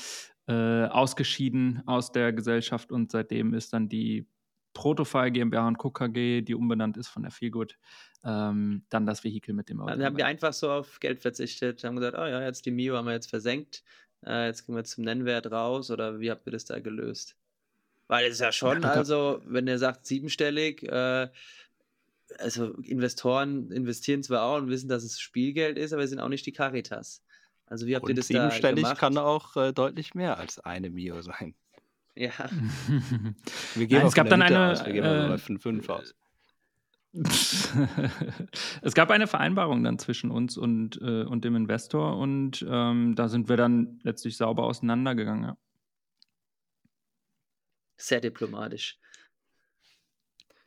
[0.47, 4.27] äh, ausgeschieden aus der Gesellschaft und seitdem ist dann die
[4.73, 5.91] Protofile GmbH und Co.
[5.91, 7.77] KG, die umbenannt ist von der Feelgood,
[8.25, 9.91] ähm, dann das Vehikel mit dem Auto.
[9.91, 12.97] Dann haben wir einfach so auf Geld verzichtet, haben gesagt, oh ja, jetzt die Mio
[12.97, 13.83] haben wir jetzt versenkt,
[14.25, 17.37] äh, jetzt gehen wir zum Nennwert raus oder wie habt ihr das da gelöst?
[18.07, 21.29] Weil es ist ja schon, ja, also wenn ihr sagt siebenstellig, äh,
[22.39, 26.29] also Investoren investieren zwar auch und wissen, dass es Spielgeld ist, aber sie sind auch
[26.29, 27.23] nicht die Caritas.
[27.65, 28.97] Also wie habt und ihr das da gemacht?
[28.97, 31.55] kann auch äh, deutlich mehr als eine Mio sein.
[32.15, 32.31] Ja.
[33.75, 34.85] Wir gehen Nein, es gab dann eine aus.
[34.85, 36.13] Wir gehen äh, 5, 5 aus.
[38.81, 43.29] es gab eine Vereinbarung dann zwischen uns und, äh, und dem Investor und ähm, da
[43.29, 45.43] sind wir dann letztlich sauber auseinandergegangen.
[45.43, 45.57] Ja.
[47.97, 48.97] Sehr diplomatisch.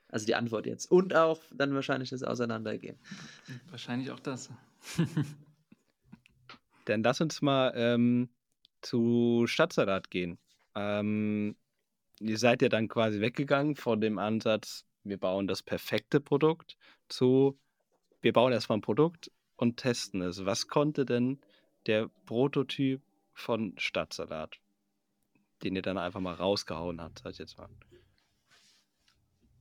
[0.08, 0.90] Also die Antwort jetzt.
[0.90, 2.98] Und auch dann wahrscheinlich das Auseinandergehen.
[3.70, 4.50] Wahrscheinlich auch das.
[6.84, 8.28] dann lass uns mal ähm,
[8.82, 10.38] zu Stadtsalat gehen.
[10.74, 11.56] Ähm,
[12.20, 16.76] ihr seid ja dann quasi weggegangen von dem Ansatz, wir bauen das perfekte Produkt
[17.08, 17.58] zu,
[18.20, 20.44] wir bauen erstmal ein Produkt und testen es.
[20.44, 21.40] Was konnte denn
[21.86, 24.58] der Prototyp von Stadtsalat,
[25.62, 27.68] den ihr dann einfach mal rausgehauen habt, sag ich jetzt mal?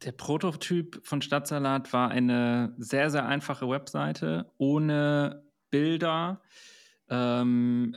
[0.04, 6.42] Der Prototyp von Stadtsalat war eine sehr, sehr einfache Webseite ohne Bilder.
[7.10, 7.96] Ähm,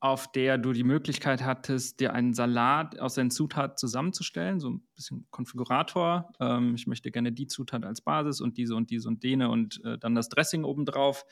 [0.00, 4.82] auf der du die Möglichkeit hattest, dir einen Salat aus seinen Zutaten zusammenzustellen, so ein
[4.94, 6.32] bisschen Konfigurator.
[6.40, 9.84] Ähm, ich möchte gerne die Zutat als Basis und diese und diese und dene und
[9.84, 11.26] äh, dann das Dressing obendrauf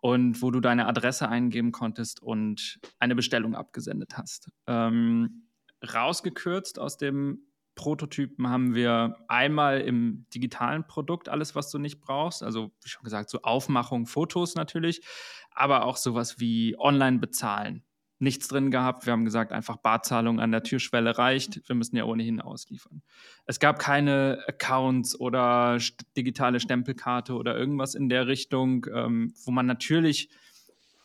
[0.00, 4.50] und wo du deine Adresse eingeben konntest und eine Bestellung abgesendet hast.
[4.66, 5.48] Ähm,
[5.82, 7.42] rausgekürzt aus dem
[7.78, 12.42] Prototypen haben wir einmal im digitalen Produkt alles, was du nicht brauchst.
[12.42, 15.00] Also, wie schon gesagt, so Aufmachung, Fotos natürlich,
[15.52, 17.84] aber auch sowas wie online bezahlen
[18.20, 19.06] nichts drin gehabt.
[19.06, 21.60] Wir haben gesagt, einfach Barzahlung an der Türschwelle reicht.
[21.68, 23.02] Wir müssen ja ohnehin ausliefern.
[23.46, 25.78] Es gab keine Accounts oder
[26.16, 30.30] digitale Stempelkarte oder irgendwas in der Richtung, ähm, wo man natürlich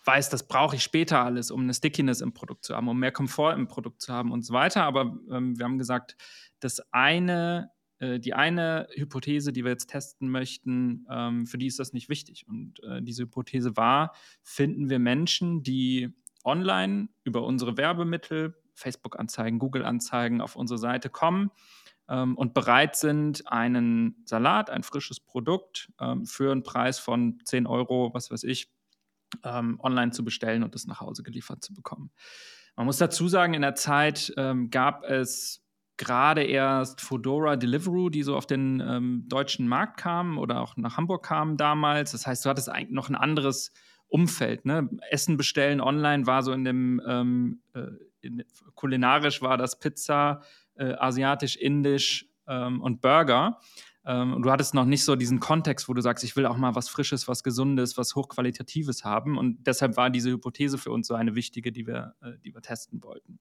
[0.06, 3.12] weiß, das brauche ich später alles, um eine Stickiness im Produkt zu haben, um mehr
[3.12, 4.84] Komfort im Produkt zu haben und so weiter.
[4.84, 6.16] Aber ähm, wir haben gesagt,
[6.60, 7.72] das eine
[8.04, 12.10] äh, die eine Hypothese, die wir jetzt testen möchten, ähm, für die ist das nicht
[12.10, 12.46] wichtig.
[12.48, 16.14] Und äh, diese Hypothese war, finden wir Menschen, die
[16.44, 21.52] online über unsere Werbemittel, Facebook-Anzeigen, Google-Anzeigen auf unsere Seite kommen
[22.10, 27.68] ähm, und bereit sind, einen Salat, ein frisches Produkt ähm, für einen Preis von 10
[27.68, 28.74] Euro, was weiß ich,
[29.44, 32.12] ähm, online zu bestellen und es nach Hause geliefert zu bekommen.
[32.76, 35.64] Man muss dazu sagen, in der Zeit ähm, gab es
[35.98, 40.98] gerade erst Fedora Deliveroo, die so auf den ähm, deutschen Markt kamen oder auch nach
[40.98, 42.14] Hamburg kamen damals.
[42.14, 43.72] Das heißt, du hattest eigentlich noch ein anderes
[44.08, 44.66] Umfeld.
[44.66, 44.90] Ne?
[45.10, 47.88] Essen bestellen online war so in dem, ähm, äh,
[48.22, 48.44] in,
[48.76, 50.42] kulinarisch war das Pizza,
[50.76, 53.60] äh, asiatisch, indisch ähm, und Burger.
[54.06, 56.76] Ähm, du hattest noch nicht so diesen Kontext, wo du sagst, ich will auch mal
[56.76, 59.38] was Frisches, was Gesundes, was Hochqualitatives haben.
[59.38, 62.62] Und deshalb war diese Hypothese für uns so eine wichtige, die wir, äh, die wir
[62.62, 63.40] testen wollten.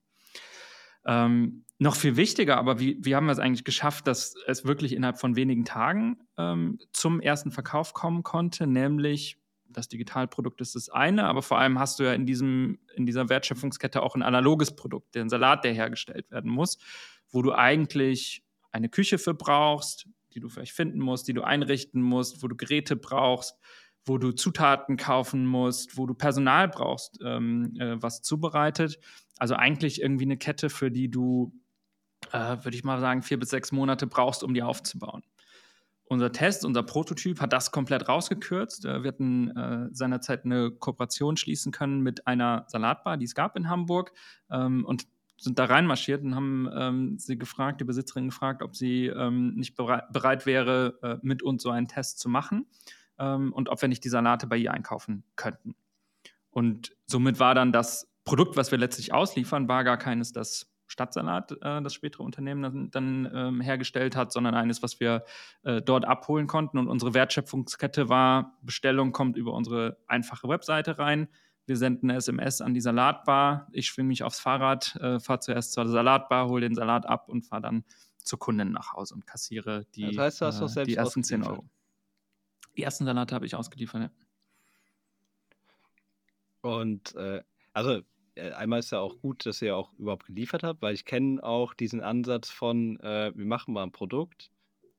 [1.05, 4.93] Ähm, noch viel wichtiger, aber wie, wie haben wir es eigentlich geschafft, dass es wirklich
[4.93, 9.37] innerhalb von wenigen Tagen ähm, zum ersten Verkauf kommen konnte, nämlich
[9.73, 13.27] das Digitalprodukt ist das eine, aber vor allem hast du ja in, diesem, in dieser
[13.27, 16.77] Wertschöpfungskette auch ein analoges Produkt, den Salat, der hergestellt werden muss,
[17.31, 22.01] wo du eigentlich eine Küche für brauchst, die du vielleicht finden musst, die du einrichten
[22.01, 23.57] musst, wo du Geräte brauchst,
[24.05, 28.99] wo du Zutaten kaufen musst, wo du Personal brauchst, ähm, äh, was zubereitet.
[29.37, 31.53] Also eigentlich irgendwie eine Kette, für die du,
[32.31, 35.23] äh, würde ich mal sagen, vier bis sechs Monate brauchst, um die aufzubauen
[36.13, 38.85] unser Test, unser Prototyp hat das komplett rausgekürzt.
[38.85, 43.57] Äh, wir hatten äh, seinerzeit eine Kooperation schließen können mit einer Salatbar, die es gab
[43.57, 44.13] in Hamburg
[44.49, 49.07] ähm, und sind da reinmarschiert und haben ähm, sie gefragt, die Besitzerin gefragt, ob sie
[49.07, 52.65] ähm, nicht bereit, bereit wäre, äh, mit uns so einen Test zu machen
[53.19, 55.75] ähm, und ob wir nicht die Salate bei ihr einkaufen könnten.
[56.49, 61.51] Und somit war dann das Produkt, was wir letztlich ausliefern, war gar keines, das Stadtsalat,
[61.61, 65.23] äh, das spätere Unternehmen dann, dann ähm, hergestellt hat, sondern eines, was wir
[65.63, 66.77] äh, dort abholen konnten.
[66.77, 71.27] Und unsere Wertschöpfungskette war, Bestellung kommt über unsere einfache Webseite rein.
[71.65, 73.67] Wir senden eine SMS an die Salatbar.
[73.71, 77.43] Ich schwinge mich aufs Fahrrad, äh, fahre zuerst zur Salatbar, hole den Salat ab und
[77.43, 77.85] fahre dann
[78.17, 81.23] zur Kundin nach Hause und kassiere die, das heißt, du hast äh, selbst die ersten
[81.23, 81.65] 10 Euro.
[82.75, 84.11] Die ersten Salate habe ich ausgeliefert, ja.
[86.61, 88.01] Und äh, also
[88.35, 91.43] äh, einmal ist ja auch gut, dass ihr auch überhaupt geliefert habt, weil ich kenne
[91.43, 94.49] auch diesen Ansatz von, äh, wir machen mal ein Produkt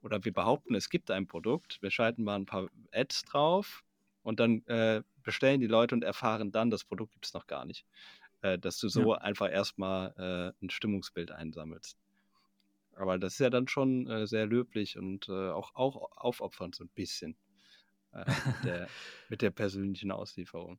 [0.03, 3.84] oder wir behaupten, es gibt ein Produkt, wir schalten mal ein paar Ads drauf
[4.25, 7.65] und dann äh, bestellen die Leute und erfahren dann, das Produkt gibt es noch gar
[7.65, 7.87] nicht.
[8.45, 9.23] Äh, dass du so ja.
[9.23, 11.97] einfach erstmal äh, ein Stimmungsbild einsammelst.
[12.95, 16.91] Aber das ist ja dann schon äh, sehr löblich und auch, auch aufopfernd so ein
[16.95, 17.37] bisschen
[18.13, 18.27] mit
[18.65, 18.89] der,
[19.31, 20.79] mit der persönlichen Auslieferung.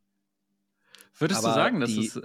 [1.17, 2.15] Würdest Aber du sagen, dass es.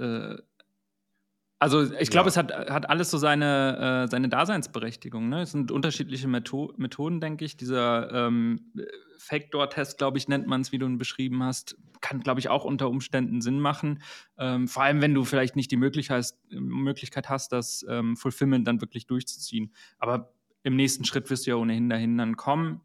[1.60, 2.30] Also, ich glaube, ja.
[2.30, 5.28] es hat, hat alles so seine, äh, seine Daseinsberechtigung.
[5.28, 5.42] Ne?
[5.42, 7.58] Es sind unterschiedliche Metho Methoden, denke ich.
[7.58, 8.72] Dieser ähm,
[9.18, 12.64] Factor-Test, glaube ich, nennt man es, wie du ihn beschrieben hast, kann, glaube ich, auch
[12.64, 14.02] unter Umständen Sinn machen.
[14.38, 18.66] Ähm, vor allem, wenn du vielleicht nicht die Möglichkeit hast, Möglichkeit hast das ähm, Fulfillment
[18.66, 19.74] dann wirklich durchzuziehen.
[19.98, 22.80] Aber im nächsten Schritt wirst du ja ohnehin dahin dann kommen.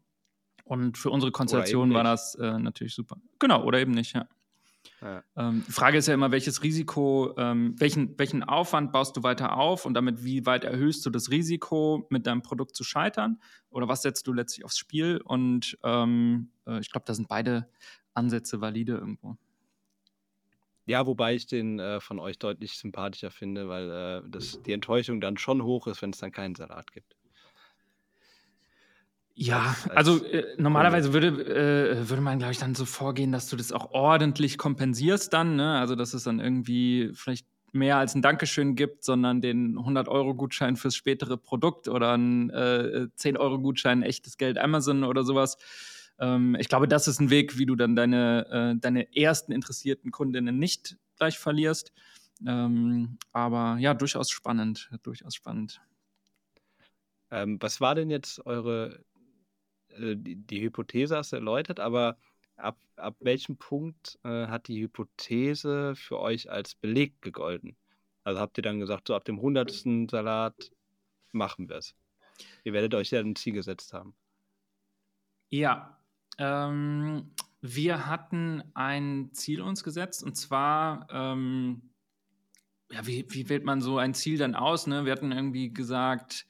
[0.64, 3.16] Und für unsere Konstellation war das äh, natürlich super.
[3.38, 4.28] Genau, oder eben nicht, ja.
[5.36, 9.56] Ähm, die Frage ist ja immer, welches Risiko, ähm, welchen, welchen Aufwand baust du weiter
[9.56, 13.40] auf und damit wie weit erhöhst du das Risiko, mit deinem Produkt zu scheitern?
[13.70, 15.20] Oder was setzt du letztlich aufs Spiel?
[15.24, 17.68] Und ähm, äh, ich glaube, da sind beide
[18.14, 19.36] Ansätze valide irgendwo.
[20.86, 25.20] Ja, wobei ich den äh, von euch deutlich sympathischer finde, weil äh, das, die Enttäuschung
[25.20, 27.16] dann schon hoch ist, wenn es dann keinen Salat gibt.
[29.38, 33.32] Ja, als, als also äh, normalerweise würde, äh, würde man, glaube ich, dann so vorgehen,
[33.32, 35.56] dass du das auch ordentlich kompensierst dann.
[35.56, 35.78] Ne?
[35.78, 40.96] Also, dass es dann irgendwie vielleicht mehr als ein Dankeschön gibt, sondern den 100-Euro-Gutschein fürs
[40.96, 45.58] spätere Produkt oder ein äh, 10-Euro-Gutschein, echtes Geld Amazon oder sowas.
[46.18, 50.12] Ähm, ich glaube, das ist ein Weg, wie du dann deine, äh, deine ersten interessierten
[50.12, 51.92] Kundinnen nicht gleich verlierst.
[52.46, 55.82] Ähm, aber ja, durchaus spannend, durchaus spannend.
[57.30, 59.04] Ähm, was war denn jetzt eure,
[59.98, 62.16] die, die, Hypothese hast du erläutert, aber
[62.56, 67.76] ab, ab welchem Punkt äh, hat die Hypothese für euch als Beleg gegolten?
[68.24, 70.72] Also habt ihr dann gesagt, so ab dem hundertsten Salat
[71.32, 71.94] machen wir es.
[72.64, 74.14] Ihr werdet euch ja ein Ziel gesetzt haben.
[75.48, 75.98] Ja,
[76.38, 77.30] ähm,
[77.60, 81.90] wir hatten ein Ziel uns gesetzt und zwar, ähm,
[82.90, 84.86] ja, wie, wie wählt man so ein Ziel dann aus?
[84.86, 85.04] Ne?
[85.04, 86.46] Wir hatten irgendwie gesagt,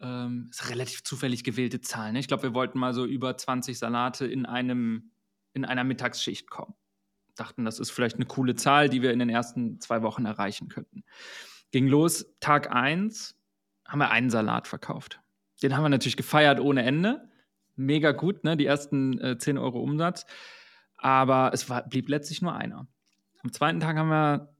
[0.00, 2.12] ähm, ist relativ zufällig gewählte Zahl.
[2.12, 2.18] Ne?
[2.18, 5.10] Ich glaube, wir wollten mal so über 20 Salate in einem
[5.54, 6.74] in einer Mittagsschicht kommen.
[7.36, 10.68] Dachten, das ist vielleicht eine coole Zahl, die wir in den ersten zwei Wochen erreichen
[10.68, 11.04] könnten.
[11.72, 13.36] Ging los, Tag 1
[13.86, 15.20] haben wir einen Salat verkauft.
[15.62, 17.28] Den haben wir natürlich gefeiert ohne Ende.
[17.76, 18.56] Mega gut, ne?
[18.56, 20.26] die ersten äh, 10 Euro Umsatz.
[20.96, 22.86] Aber es war, blieb letztlich nur einer.
[23.42, 24.53] Am zweiten Tag haben wir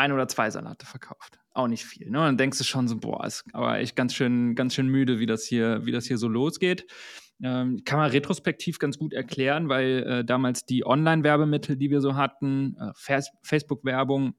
[0.00, 1.38] ein oder zwei Salate verkauft.
[1.52, 2.10] Auch nicht viel.
[2.10, 2.18] Ne?
[2.18, 5.18] Und dann denkst du schon so, boah, ist aber echt ganz schön, ganz schön müde,
[5.18, 6.86] wie das hier, wie das hier so losgeht.
[7.42, 12.16] Ähm, kann man retrospektiv ganz gut erklären, weil äh, damals die Online-Werbemittel, die wir so
[12.16, 14.34] hatten, äh, Facebook-Werbung,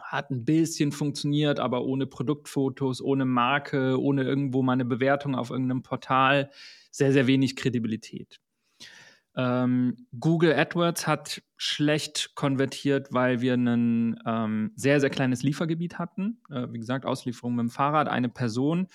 [0.00, 5.50] hat ein bisschen funktioniert, aber ohne Produktfotos, ohne Marke, ohne irgendwo mal eine Bewertung auf
[5.50, 6.50] irgendeinem Portal,
[6.90, 8.40] sehr, sehr wenig Kredibilität.
[9.36, 16.40] Ähm, Google AdWords hat schlecht konvertiert, weil wir ein ähm, sehr, sehr kleines Liefergebiet hatten.
[16.50, 18.88] Äh, wie gesagt, Auslieferung mit dem Fahrrad, eine Person.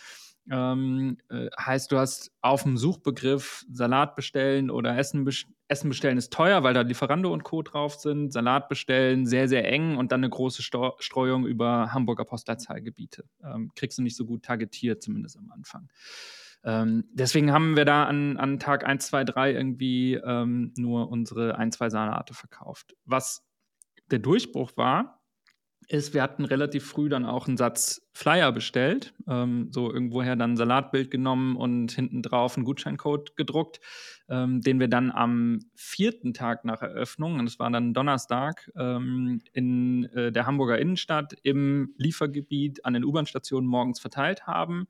[0.51, 6.19] Ähm, äh, heißt, du hast auf dem Suchbegriff Salat bestellen oder Essen, best Essen bestellen
[6.19, 7.63] ist teuer, weil da Lieferando und Co.
[7.63, 8.31] drauf sind.
[8.31, 13.23] Salat bestellen sehr, sehr eng und dann eine große Sto Streuung über Hamburger Postleitzahlgebiete.
[13.43, 15.89] Ähm, kriegst du nicht so gut targetiert, zumindest am Anfang.
[16.65, 21.57] Ähm, deswegen haben wir da an, an Tag 1, 2, 3 irgendwie ähm, nur unsere
[21.57, 22.95] ein, zwei Salate verkauft.
[23.05, 23.45] Was
[24.09, 25.21] der Durchbruch war,
[25.87, 30.53] ist, wir hatten relativ früh dann auch einen Satz Flyer bestellt, ähm, so irgendwoher dann
[30.53, 33.79] ein Salatbild genommen und hinten drauf einen Gutscheincode gedruckt,
[34.29, 39.41] ähm, den wir dann am vierten Tag nach Eröffnung, und das war dann Donnerstag, ähm,
[39.53, 44.87] in äh, der Hamburger Innenstadt im Liefergebiet an den U-Bahn-Stationen morgens verteilt haben.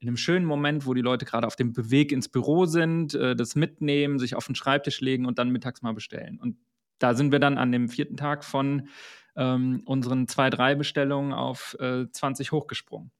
[0.00, 3.34] In einem schönen Moment, wo die Leute gerade auf dem Beweg ins Büro sind, äh,
[3.34, 6.38] das mitnehmen, sich auf den Schreibtisch legen und dann mittags mal bestellen.
[6.40, 6.56] Und
[6.98, 8.88] da sind wir dann an dem vierten Tag von
[9.36, 13.10] ähm, unseren zwei, drei Bestellungen auf äh, 20 hochgesprungen.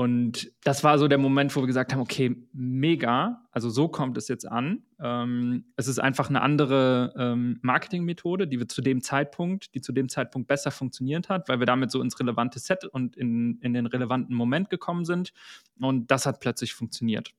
[0.00, 4.16] Und das war so der Moment, wo wir gesagt haben, okay, mega, also so kommt
[4.16, 4.82] es jetzt an.
[4.98, 9.92] Ähm, es ist einfach eine andere ähm, Marketingmethode, die wir zu dem Zeitpunkt, die zu
[9.92, 13.74] dem Zeitpunkt besser funktioniert hat, weil wir damit so ins relevante Set und in, in
[13.74, 15.34] den relevanten Moment gekommen sind.
[15.78, 17.34] Und das hat plötzlich funktioniert.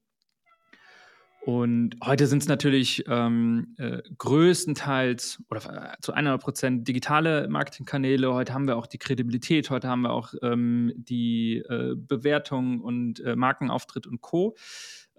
[1.43, 8.31] Und heute sind es natürlich ähm, äh, größtenteils oder äh, zu 100 Prozent digitale Marketingkanäle.
[8.31, 13.21] Heute haben wir auch die Kredibilität, heute haben wir auch ähm, die äh, Bewertung und
[13.21, 14.55] äh, Markenauftritt und Co.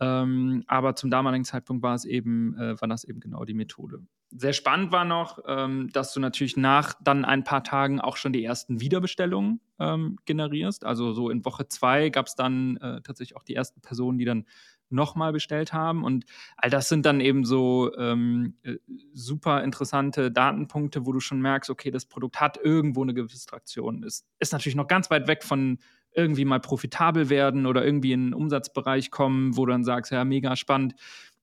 [0.01, 3.99] Ähm, aber zum damaligen Zeitpunkt war es eben, äh, war das eben genau die Methode.
[4.31, 8.33] Sehr spannend war noch, ähm, dass du natürlich nach dann ein paar Tagen auch schon
[8.33, 10.85] die ersten Wiederbestellungen ähm, generierst.
[10.85, 14.25] Also so in Woche zwei gab es dann äh, tatsächlich auch die ersten Personen, die
[14.25, 14.47] dann
[14.93, 16.05] nochmal bestellt haben.
[16.05, 16.25] Und
[16.57, 18.77] all das sind dann eben so ähm, äh,
[19.13, 24.05] super interessante Datenpunkte, wo du schon merkst, okay, das Produkt hat irgendwo eine gewisse Traktion.
[24.05, 25.79] Es ist natürlich noch ganz weit weg von
[26.15, 30.25] irgendwie mal profitabel werden oder irgendwie in einen Umsatzbereich kommen, wo du dann sagst, ja,
[30.25, 30.95] mega spannend.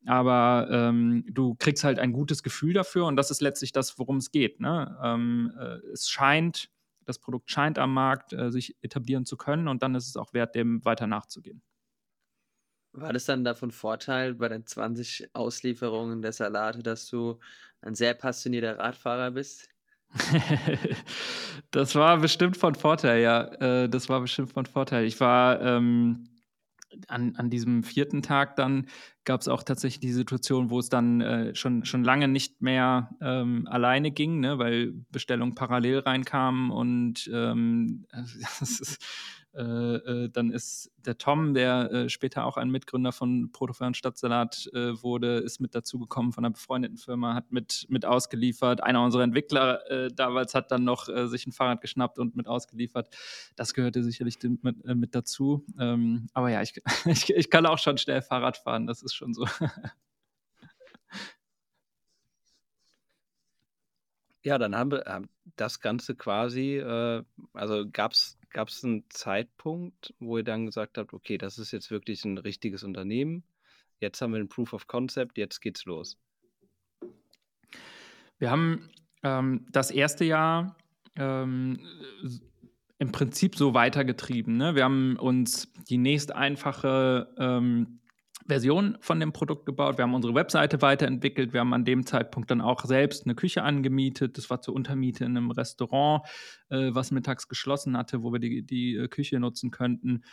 [0.05, 4.17] Aber ähm, du kriegst halt ein gutes Gefühl dafür und das ist letztlich das, worum
[4.17, 4.59] es geht.
[4.59, 4.97] Ne?
[5.03, 6.69] Ähm, äh, es scheint,
[7.05, 10.33] das Produkt scheint am Markt äh, sich etablieren zu können und dann ist es auch
[10.33, 11.61] wert, dem weiter nachzugehen.
[13.01, 17.39] War das dann davon Vorteil bei den 20 Auslieferungen der Salate, dass du
[17.81, 19.69] ein sehr passionierter Radfahrer bist?
[21.71, 23.43] das war bestimmt von Vorteil, ja.
[23.83, 25.05] Äh, das war bestimmt von Vorteil.
[25.05, 26.25] Ich war ähm,
[27.07, 28.87] an, an diesem vierten Tag dann
[29.23, 33.11] gab es auch tatsächlich die Situation, wo es dann äh, schon, schon lange nicht mehr
[33.21, 38.07] ähm, alleine ging, ne, weil Bestellungen parallel reinkamen und ähm,
[38.61, 43.85] ist, Äh, äh, dann ist der Tom, der äh, später auch ein Mitgründer von Protofy
[43.85, 48.83] und Stadtsalat äh, wurde, ist mit dazugekommen von einer befreundeten Firma, hat mit, mit ausgeliefert.
[48.83, 52.47] Einer unserer Entwickler äh, damals hat dann noch äh, sich ein Fahrrad geschnappt und mit
[52.47, 53.09] ausgeliefert.
[53.55, 55.65] Das gehörte sicherlich mit, mit dazu.
[55.79, 59.33] Ähm, aber ja, ich, ich, ich kann auch schon schnell Fahrrad fahren, das ist schon
[59.33, 59.45] so.
[64.43, 67.23] Ja, dann haben wir ähm, das Ganze quasi, äh,
[67.53, 68.37] also gab es
[68.83, 73.43] einen Zeitpunkt, wo ihr dann gesagt habt, okay, das ist jetzt wirklich ein richtiges Unternehmen.
[73.99, 76.17] Jetzt haben wir ein Proof of Concept, jetzt geht's los.
[78.37, 78.89] Wir haben
[79.23, 80.77] ähm, das erste Jahr
[81.17, 81.79] ähm,
[82.97, 84.55] im Prinzip so weitergetrieben.
[84.55, 84.75] Ne?
[84.75, 87.99] Wir haben uns die nächst einfache ähm,
[88.49, 89.97] Version von dem Produkt gebaut.
[89.97, 91.53] Wir haben unsere Webseite weiterentwickelt.
[91.53, 94.37] Wir haben an dem Zeitpunkt dann auch selbst eine Küche angemietet.
[94.37, 96.23] Das war zur Untermiete in einem Restaurant,
[96.69, 100.23] äh, was mittags geschlossen hatte, wo wir die, die äh, Küche nutzen könnten.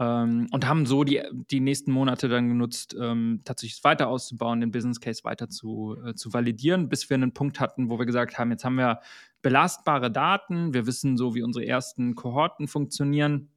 [0.00, 4.70] Ähm, und haben so die, die nächsten Monate dann genutzt, ähm, tatsächlich weiter auszubauen, den
[4.70, 8.38] Business Case weiter zu, äh, zu validieren, bis wir einen Punkt hatten, wo wir gesagt
[8.38, 9.00] haben, jetzt haben wir
[9.42, 13.50] belastbare Daten, wir wissen so, wie unsere ersten Kohorten funktionieren.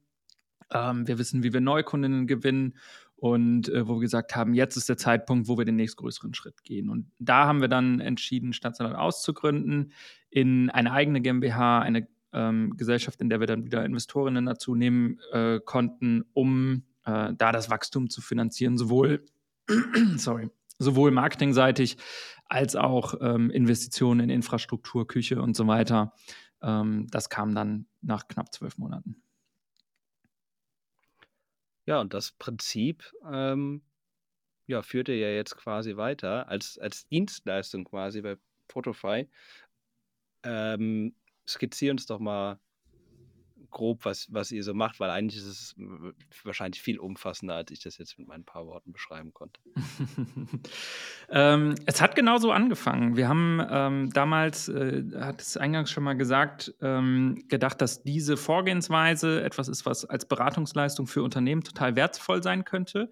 [0.72, 2.74] Ähm, wir wissen, wie wir Neukundinnen gewinnen
[3.22, 6.64] und äh, wo wir gesagt haben, jetzt ist der Zeitpunkt, wo wir den nächstgrößeren Schritt
[6.64, 6.90] gehen.
[6.90, 9.92] Und da haben wir dann entschieden, Stadtsalat auszugründen,
[10.28, 15.20] in eine eigene GmbH, eine ähm, Gesellschaft, in der wir dann wieder Investorinnen dazu nehmen
[15.30, 19.24] äh, konnten, um äh, da das Wachstum zu finanzieren, sowohl,
[20.16, 20.50] sorry,
[20.80, 21.98] sowohl marketingseitig
[22.46, 26.12] als auch ähm, Investitionen in Infrastruktur, Küche und so weiter.
[26.60, 29.22] Ähm, das kam dann nach knapp zwölf Monaten.
[31.86, 33.82] Ja, und das Prinzip ähm,
[34.66, 38.36] ja, führt ihr ja jetzt quasi weiter als, als Dienstleistung quasi bei
[38.68, 39.28] Photofy.
[40.44, 41.14] Ähm,
[41.46, 42.60] skizzier uns doch mal
[43.72, 45.74] grob, was, was ihr so macht, weil eigentlich ist es
[46.44, 49.60] wahrscheinlich viel umfassender, als ich das jetzt mit meinen paar Worten beschreiben konnte.
[51.30, 53.16] ähm, es hat genauso angefangen.
[53.16, 58.36] Wir haben ähm, damals, äh, hat es eingangs schon mal gesagt, ähm, gedacht, dass diese
[58.36, 63.10] Vorgehensweise etwas ist, was als Beratungsleistung für Unternehmen total wertvoll sein könnte.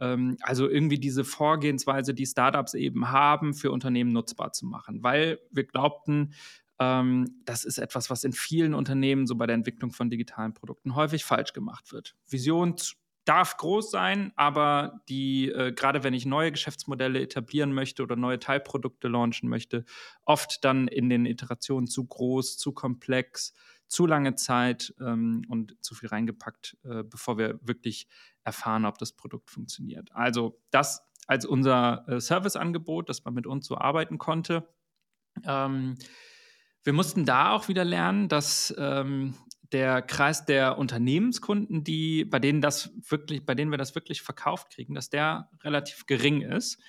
[0.00, 5.38] Ähm, also irgendwie diese Vorgehensweise, die Startups eben haben, für Unternehmen nutzbar zu machen, weil
[5.50, 6.34] wir glaubten,
[6.80, 10.94] ähm, das ist etwas, was in vielen Unternehmen so bei der Entwicklung von digitalen Produkten
[10.94, 12.16] häufig falsch gemacht wird.
[12.26, 12.74] Vision
[13.26, 18.38] darf groß sein, aber die, äh, gerade wenn ich neue Geschäftsmodelle etablieren möchte oder neue
[18.38, 19.84] Teilprodukte launchen möchte,
[20.24, 23.52] oft dann in den Iterationen zu groß, zu komplex,
[23.86, 28.08] zu lange Zeit ähm, und zu viel reingepackt, äh, bevor wir wirklich
[28.42, 30.10] erfahren, ob das Produkt funktioniert.
[30.12, 34.66] Also das als unser äh, Serviceangebot, dass man mit uns so arbeiten konnte.
[35.44, 35.96] Ähm,
[36.82, 39.34] wir mussten da auch wieder lernen, dass ähm,
[39.72, 44.70] der Kreis der Unternehmenskunden, die, bei denen das wirklich, bei denen wir das wirklich verkauft
[44.70, 46.80] kriegen, dass der relativ gering ist.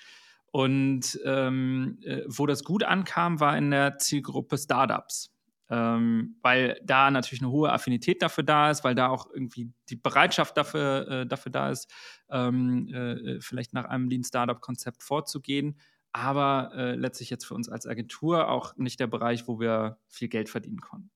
[0.52, 5.34] Und ähm, äh, wo das gut ankam, war in der Zielgruppe Startups.
[5.70, 9.96] Ähm, weil da natürlich eine hohe Affinität dafür da ist, weil da auch irgendwie die
[9.96, 11.90] Bereitschaft dafür, äh, dafür da ist,
[12.30, 15.78] ähm, äh, vielleicht nach einem Lean Startup-Konzept vorzugehen
[16.14, 20.28] aber äh, letztlich jetzt für uns als Agentur auch nicht der Bereich, wo wir viel
[20.28, 21.10] Geld verdienen konnten.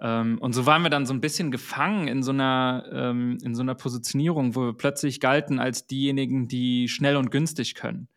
[0.00, 3.54] Ähm, und so waren wir dann so ein bisschen gefangen in so einer, ähm, in
[3.54, 8.08] so einer Positionierung, wo wir plötzlich galten als diejenigen, die schnell und günstig können.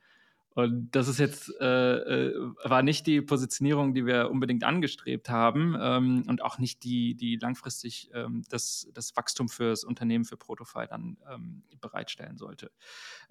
[0.56, 5.76] Und das ist jetzt, äh, äh, war nicht die Positionierung, die wir unbedingt angestrebt haben
[5.82, 10.38] ähm, und auch nicht die, die langfristig ähm, das, das Wachstum für das Unternehmen, für
[10.38, 12.72] Protofy dann ähm, bereitstellen sollte.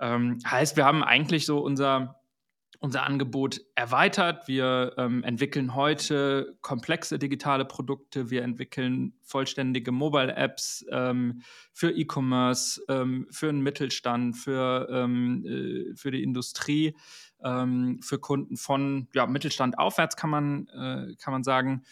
[0.00, 2.21] Ähm, heißt, wir haben eigentlich so unser,
[2.82, 4.48] unser Angebot erweitert.
[4.48, 8.28] Wir ähm, entwickeln heute komplexe digitale Produkte.
[8.28, 16.10] Wir entwickeln vollständige Mobile-Apps ähm, für E-Commerce, ähm, für den Mittelstand, für, ähm, äh, für
[16.10, 16.96] die Industrie,
[17.44, 21.84] ähm, für Kunden von ja, Mittelstand aufwärts, kann man, äh, kann man sagen.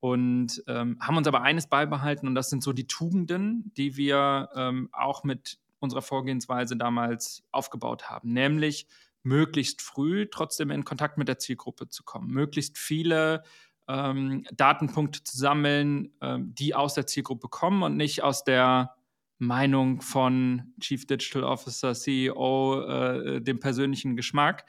[0.00, 4.88] Und ähm, haben uns aber eines beibehalten, und das sind so die Tugenden, die wir
[4.92, 8.86] auch mit unserer Vorgehensweise damals aufgebaut haben, nämlich
[9.28, 13.42] möglichst früh trotzdem in Kontakt mit der Zielgruppe zu kommen, möglichst viele
[13.86, 18.94] ähm, Datenpunkte zu sammeln, ähm, die aus der Zielgruppe kommen und nicht aus der
[19.38, 24.64] Meinung von Chief Digital Officer, CEO, äh, dem persönlichen Geschmack,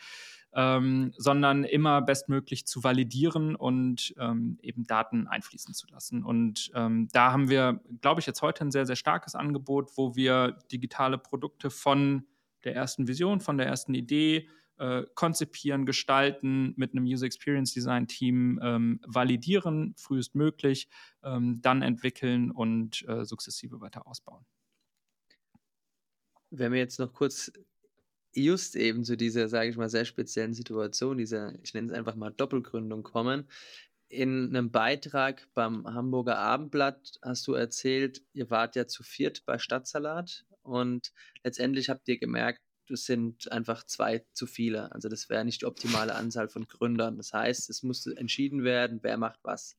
[0.53, 6.24] ähm, sondern immer bestmöglich zu validieren und ähm, eben Daten einfließen zu lassen.
[6.24, 10.16] Und ähm, da haben wir, glaube ich, jetzt heute ein sehr, sehr starkes Angebot, wo
[10.16, 12.26] wir digitale Produkte von
[12.64, 14.49] der ersten Vision, von der ersten Idee
[14.80, 20.88] äh, konzipieren, gestalten, mit einem User Experience Design Team ähm, validieren, frühestmöglich,
[21.24, 24.45] ähm, dann entwickeln und äh, sukzessive weiter ausbauen.
[26.49, 27.51] Wenn wir jetzt noch kurz
[28.34, 32.16] just eben zu dieser, sage ich mal, sehr speziellen Situation, dieser, ich nenne es einfach
[32.16, 33.49] mal Doppelgründung kommen.
[34.07, 39.60] In einem Beitrag beim Hamburger Abendblatt hast du erzählt, ihr wart ja zu viert bei
[39.60, 41.11] Stadtsalat und
[41.43, 44.91] letztendlich habt ihr gemerkt, das sind einfach zwei zu viele.
[44.91, 47.17] Also das wäre nicht die optimale Anzahl von Gründern.
[47.17, 49.78] Das heißt, es musste entschieden werden, wer macht was.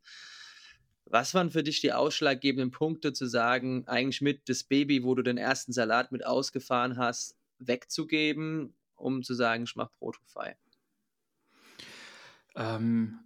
[1.07, 5.23] Was waren für dich die ausschlaggebenden Punkte zu sagen, eigentlich mit das Baby, wo du
[5.23, 10.53] den ersten Salat mit ausgefahren hast, wegzugeben, um zu sagen, ich mache Protofy?
[12.55, 13.19] Ähm,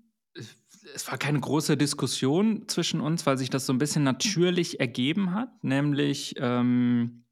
[0.95, 5.35] es war keine große Diskussion zwischen uns, weil sich das so ein bisschen natürlich ergeben
[5.35, 7.24] hat, nämlich ähm,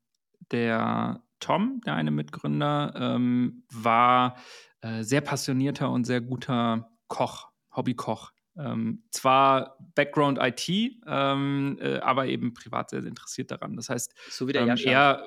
[0.52, 4.36] der Tom, der eine Mitgründer, ähm, war
[4.80, 8.32] äh, sehr passionierter und sehr guter Koch, Hobbykoch.
[8.56, 10.68] Ähm, zwar Background IT,
[11.06, 13.76] ähm, äh, aber eben privat sehr, sehr, interessiert daran.
[13.76, 15.24] Das heißt, so wie der ähm, er,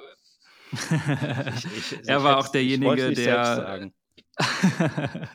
[1.56, 3.92] ich, ich, er war auch derjenige, der.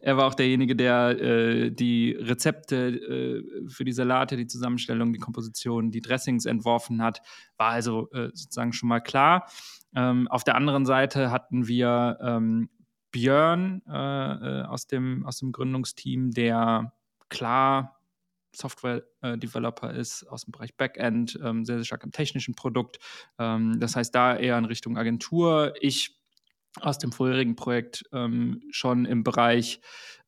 [0.00, 5.20] er war auch derjenige, der äh, die Rezepte äh, für die Salate, die Zusammenstellung, die
[5.20, 7.20] Komposition, die Dressings entworfen hat.
[7.56, 9.48] War also äh, sozusagen schon mal klar.
[9.94, 12.68] Ähm, auf der anderen Seite hatten wir ähm,
[13.12, 16.92] Björn äh, äh, aus, dem, aus dem Gründungsteam, der
[17.28, 18.00] klar
[18.56, 22.98] Software-Developer ist aus dem Bereich Backend, ähm, sehr, sehr stark im technischen Produkt.
[23.38, 25.74] Ähm, das heißt, da eher in Richtung Agentur.
[25.80, 26.23] Ich
[26.80, 29.80] aus dem vorherigen Projekt ähm, schon im Bereich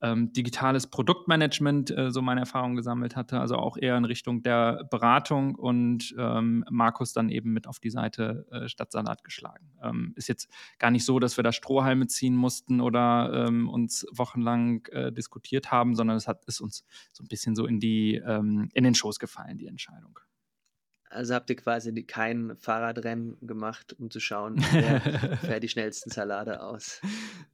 [0.03, 4.85] ähm, digitales Produktmanagement äh, so meine Erfahrungen gesammelt hatte, also auch eher in Richtung der
[4.91, 9.73] Beratung und ähm, Markus dann eben mit auf die Seite äh, Stadtsalat geschlagen.
[9.83, 14.07] Ähm, ist jetzt gar nicht so, dass wir da Strohhalme ziehen mussten oder ähm, uns
[14.13, 18.17] wochenlang äh, diskutiert haben, sondern es hat ist uns so ein bisschen so in die
[18.17, 20.21] ähm, in den Schoß gefallen, die Entscheidung.
[21.09, 25.01] Also habt ihr quasi kein Fahrradrennen gemacht, um zu schauen, wer
[25.39, 27.01] fährt die schnellsten Salate aus.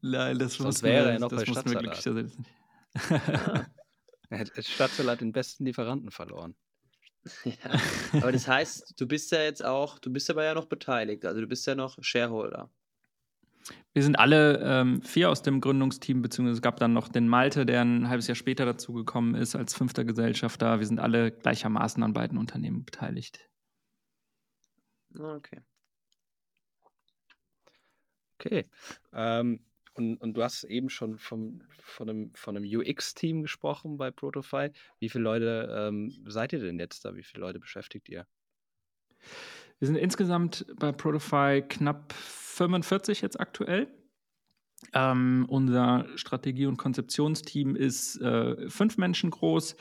[0.01, 2.05] Nein, das Sonst wäre ja noch bei Stadtsalat.
[2.05, 3.67] ja.
[4.31, 6.55] Er hat Stadtsalat den besten Lieferanten verloren.
[7.45, 7.81] Ja,
[8.21, 11.41] aber das heißt, du bist ja jetzt auch, du bist aber ja noch beteiligt, also
[11.41, 12.69] du bist ja noch Shareholder.
[13.93, 17.67] Wir sind alle ähm, vier aus dem Gründungsteam, beziehungsweise es gab dann noch den Malte,
[17.67, 20.79] der ein halbes Jahr später dazugekommen ist als fünfter Gesellschafter.
[20.79, 23.49] Wir sind alle gleichermaßen an beiden Unternehmen beteiligt.
[25.15, 25.61] Okay.
[28.39, 28.65] Okay.
[29.13, 29.61] Ähm,
[29.95, 34.71] und, und du hast eben schon vom, von einem, von einem UX-Team gesprochen bei Protofy.
[34.99, 37.15] Wie viele Leute ähm, seid ihr denn jetzt da?
[37.15, 38.27] Wie viele Leute beschäftigt ihr?
[39.79, 42.15] Wir sind insgesamt bei Protofy knapp
[42.53, 43.89] 45 jetzt aktuell.
[44.93, 49.77] Ähm, unser Strategie- und Konzeptionsteam ist äh, fünf Menschen groß.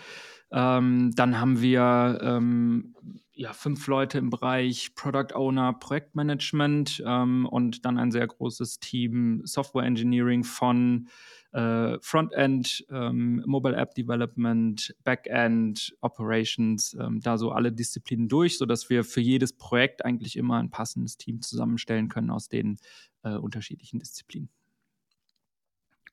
[0.52, 2.96] Ähm, dann haben wir ähm,
[3.34, 9.42] ja, fünf Leute im Bereich Product Owner, Projektmanagement ähm, und dann ein sehr großes Team
[9.46, 11.08] Software Engineering von
[11.52, 18.90] äh, Frontend, ähm, Mobile App Development, Backend, Operations, ähm, da so alle Disziplinen durch, sodass
[18.90, 22.78] wir für jedes Projekt eigentlich immer ein passendes Team zusammenstellen können aus den
[23.24, 24.50] äh, unterschiedlichen Disziplinen.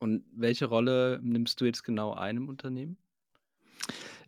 [0.00, 2.96] Und welche Rolle nimmst du jetzt genau ein im Unternehmen?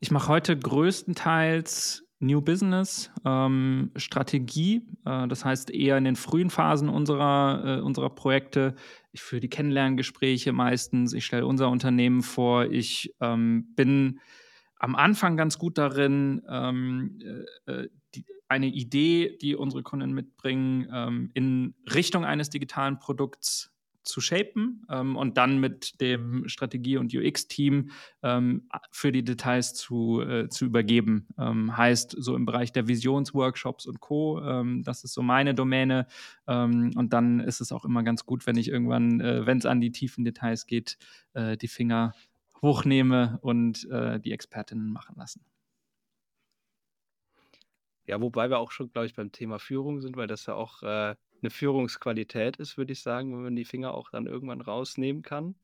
[0.01, 6.51] Ich mache heute größtenteils New Business, ähm, Strategie, äh, das heißt eher in den frühen
[6.51, 8.75] Phasen unserer, äh, unserer Projekte.
[9.13, 14.21] Ich führe die Kennenlerngespräche meistens, ich stelle unser Unternehmen vor, ich ähm, bin
[14.77, 17.19] am Anfang ganz gut darin, ähm,
[17.67, 23.73] äh, äh die, eine Idee, die unsere Kunden mitbringen, ähm, in Richtung eines digitalen Produkts
[24.11, 27.91] zu shapen ähm, und dann mit dem Strategie- und UX-Team
[28.23, 31.29] ähm, für die Details zu, äh, zu übergeben.
[31.39, 34.41] Ähm, heißt so im Bereich der Visionsworkshops und Co.
[34.43, 36.07] Ähm, das ist so meine Domäne.
[36.47, 39.67] Ähm, und dann ist es auch immer ganz gut, wenn ich irgendwann, äh, wenn es
[39.67, 40.99] an die tiefen Details geht,
[41.33, 42.13] äh, die Finger
[42.61, 45.45] hochnehme und äh, die Expertinnen machen lassen.
[48.07, 50.83] Ja, wobei wir auch schon, glaube ich, beim Thema Führung sind, weil das ja auch
[50.83, 55.23] äh, eine Führungsqualität ist, würde ich sagen, wenn man die Finger auch dann irgendwann rausnehmen
[55.23, 55.55] kann,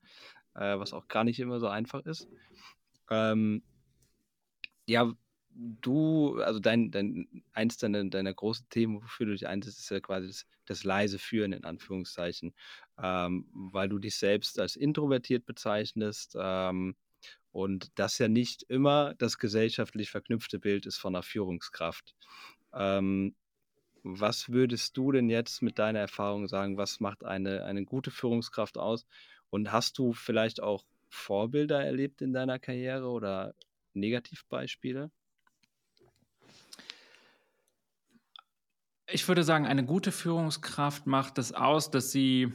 [0.55, 2.29] äh, was auch gar nicht immer so einfach ist.
[3.11, 3.63] Ähm,
[4.87, 5.13] ja,
[5.57, 10.01] du, also dein, dein eins deiner, deiner großen Themen, wofür du dich einsetzt, ist ja
[10.01, 12.55] quasi das, das leise Führen in Anführungszeichen,
[13.03, 16.97] ähm, weil du dich selbst als introvertiert bezeichnest ähm,
[17.53, 22.15] und das ja nicht immer das gesellschaftlich verknüpfte Bild ist von einer Führungskraft.
[22.75, 23.35] Ähm,
[24.09, 28.79] was würdest du denn jetzt mit deiner Erfahrung sagen, was macht eine, eine gute Führungskraft
[28.79, 29.05] aus?
[29.51, 33.55] Und hast du vielleicht auch Vorbilder erlebt in deiner Karriere oder
[33.95, 35.11] Negativbeispiele?
[39.09, 42.53] Ich würde sagen, eine gute Führungskraft macht es aus, dass sie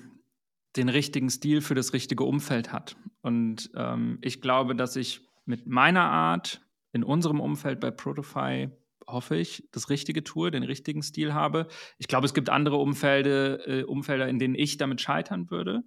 [0.77, 2.95] den richtigen Stil für das richtige Umfeld hat.
[3.21, 6.61] Und ähm, ich glaube, dass ich mit meiner Art
[6.93, 8.69] in unserem Umfeld bei Protofy
[9.11, 11.67] hoffe ich, das Richtige tue, den richtigen Stil habe.
[11.97, 15.83] Ich glaube, es gibt andere Umfelde, äh, Umfelder, in denen ich damit scheitern würde.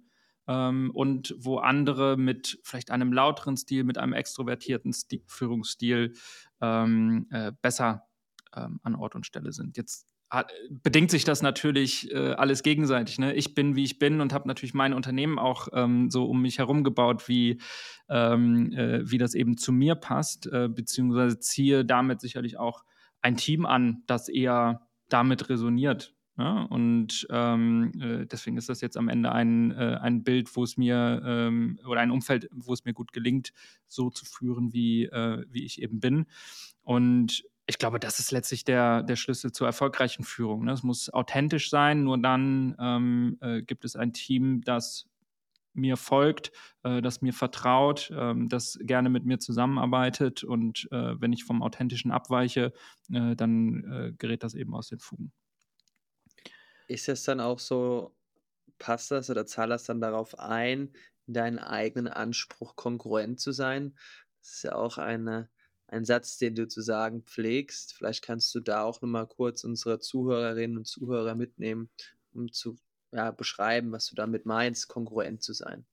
[0.47, 6.13] Ähm, und wo andere mit vielleicht einem lauteren Stil, mit einem extrovertierten Stil, Führungsstil
[6.61, 8.03] ähm, äh, besser
[8.55, 9.77] ähm, an Ort und Stelle sind.
[9.77, 13.19] Jetzt hat, bedingt sich das natürlich äh, alles gegenseitig.
[13.19, 13.33] Ne?
[13.33, 16.57] Ich bin, wie ich bin und habe natürlich mein Unternehmen auch ähm, so um mich
[16.57, 17.59] herum gebaut, wie,
[18.09, 22.83] ähm, äh, wie das eben zu mir passt, äh, beziehungsweise ziehe damit sicherlich auch
[23.25, 26.13] ein Team an, das eher damit resoniert.
[26.37, 26.67] Ne?
[26.69, 30.77] Und ähm, äh, deswegen ist das jetzt am Ende ein, äh, ein Bild, wo es
[30.77, 33.51] mir ähm, oder ein Umfeld, wo es mir gut gelingt,
[33.87, 36.27] so zu führen, wie, äh, wie ich eben bin.
[36.83, 40.65] Und ich glaube, das ist letztlich der, der Schlüssel zur erfolgreichen Führung.
[40.65, 40.73] Ne?
[40.73, 45.07] Es muss authentisch sein, nur dann ähm, äh, gibt es ein Team, das
[45.75, 46.51] mir folgt,
[46.83, 50.43] äh, das mir vertraut, ähm, das gerne mit mir zusammenarbeitet.
[50.43, 52.73] Und äh, wenn ich vom Authentischen abweiche,
[53.11, 55.31] äh, dann äh, gerät das eben aus den Fugen.
[56.87, 58.15] Ist es dann auch so,
[58.77, 60.93] passt das oder zahlt das dann darauf ein,
[61.27, 63.97] in deinen eigenen Anspruch konkurrent zu sein?
[64.41, 65.49] Das ist ja auch eine,
[65.87, 67.93] ein Satz, den du zu sagen pflegst.
[67.93, 71.89] Vielleicht kannst du da auch nochmal kurz unsere Zuhörerinnen und Zuhörer mitnehmen,
[72.33, 72.77] um zu
[73.15, 75.85] ja, beschreiben, was du damit meinst, konkurrent zu sein?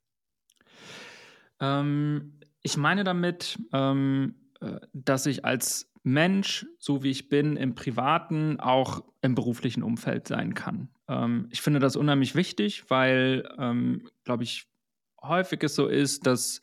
[1.60, 7.76] Ähm, ich meine damit, ähm, äh, dass ich als Mensch, so wie ich bin, im
[7.76, 10.88] privaten, auch im beruflichen Umfeld sein kann.
[11.08, 14.66] Ähm, ich finde das unheimlich wichtig, weil, ähm, glaube ich,
[15.22, 16.60] häufig es so ist, dass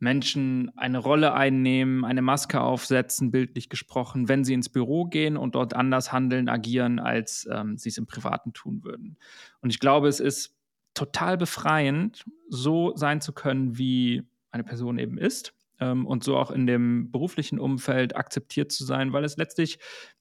[0.00, 5.54] Menschen eine Rolle einnehmen, eine Maske aufsetzen, bildlich gesprochen, wenn sie ins Büro gehen und
[5.54, 9.18] dort anders handeln, agieren, als ähm, sie es im Privaten tun würden.
[9.60, 10.56] Und ich glaube, es ist
[10.94, 16.50] total befreiend, so sein zu können, wie eine Person eben ist ähm, und so auch
[16.50, 19.78] in dem beruflichen Umfeld akzeptiert zu sein, weil es letztlich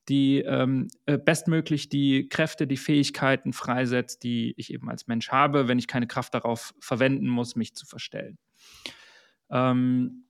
[0.07, 5.67] die ähm, äh, bestmöglich die Kräfte, die Fähigkeiten freisetzt, die ich eben als Mensch habe,
[5.67, 8.37] wenn ich keine Kraft darauf verwenden muss, mich zu verstellen.
[9.51, 10.25] Ähm,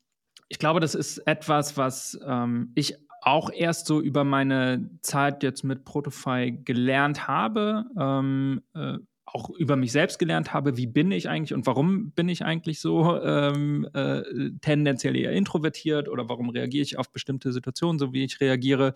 [0.48, 5.64] ich glaube, das ist etwas, was ähm, ich auch erst so über meine Zeit jetzt
[5.64, 7.86] mit Protofy gelernt habe.
[7.98, 8.98] Ähm, äh,
[9.34, 12.80] auch über mich selbst gelernt habe, wie bin ich eigentlich und warum bin ich eigentlich
[12.80, 14.22] so ähm, äh,
[14.62, 18.94] tendenziell eher introvertiert oder warum reagiere ich auf bestimmte Situationen, so wie ich reagiere,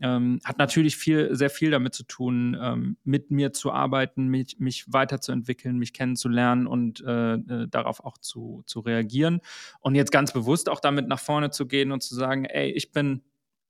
[0.00, 4.58] ähm, hat natürlich viel, sehr viel damit zu tun, ähm, mit mir zu arbeiten, mich,
[4.58, 9.40] mich weiterzuentwickeln, mich kennenzulernen und äh, äh, darauf auch zu, zu reagieren.
[9.80, 12.92] Und jetzt ganz bewusst auch damit nach vorne zu gehen und zu sagen, ey, ich
[12.92, 13.22] bin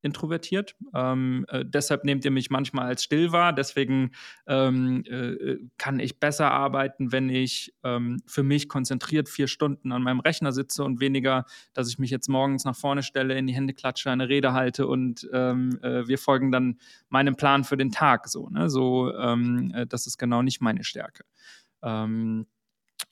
[0.02, 0.76] introvertiert.
[0.94, 3.52] Ähm, äh, deshalb nehmt ihr mich manchmal als still wahr.
[3.52, 4.10] Deswegen
[4.46, 10.02] ähm, äh, kann ich besser arbeiten, wenn ich ähm, für mich konzentriert vier Stunden an
[10.02, 13.54] meinem Rechner sitze und weniger, dass ich mich jetzt morgens nach vorne stelle, in die
[13.54, 16.78] Hände klatsche, eine Rede halte und ähm, äh, wir folgen dann
[17.08, 18.28] meinem Plan für den Tag.
[18.28, 18.68] So, ne?
[18.68, 21.24] so ähm, äh, das ist genau nicht meine Stärke.
[21.82, 22.46] Ähm,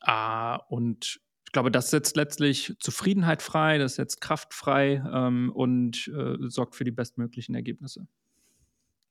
[0.01, 1.21] ah, und
[1.51, 6.77] ich glaube, das setzt letztlich Zufriedenheit frei, das setzt Kraft frei ähm, und äh, sorgt
[6.77, 8.07] für die bestmöglichen Ergebnisse.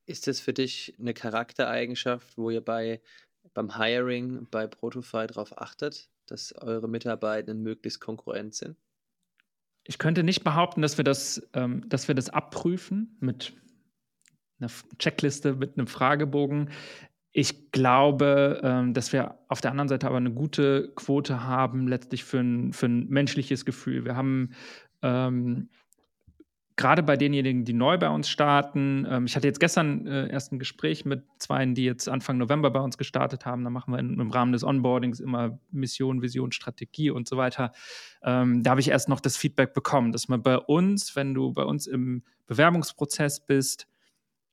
[0.06, 3.02] Ist das für dich eine Charaktereigenschaft, wo ihr bei,
[3.54, 8.78] beim Hiring bei Protofy darauf achtet, dass eure Mitarbeitenden möglichst konkurrent sind?
[9.84, 13.52] Ich könnte nicht behaupten, dass wir das, ähm, dass wir das abprüfen mit
[14.62, 16.70] einer Checkliste, mit einem Fragebogen.
[17.32, 22.24] Ich glaube, ähm, dass wir auf der anderen Seite aber eine gute Quote haben, letztlich
[22.24, 24.04] für ein, für ein menschliches Gefühl.
[24.06, 24.52] Wir haben
[25.04, 25.70] ähm,
[26.80, 30.54] gerade bei denjenigen, die neu bei uns starten, ähm, ich hatte jetzt gestern äh, erst
[30.54, 33.66] ein Gespräch mit zwei, die jetzt Anfang November bei uns gestartet haben.
[33.66, 37.74] Da machen wir in, im Rahmen des Onboardings immer Mission, Vision, Strategie und so weiter.
[38.24, 41.52] Ähm, da habe ich erst noch das Feedback bekommen, dass man bei uns, wenn du
[41.52, 43.86] bei uns im Bewerbungsprozess bist,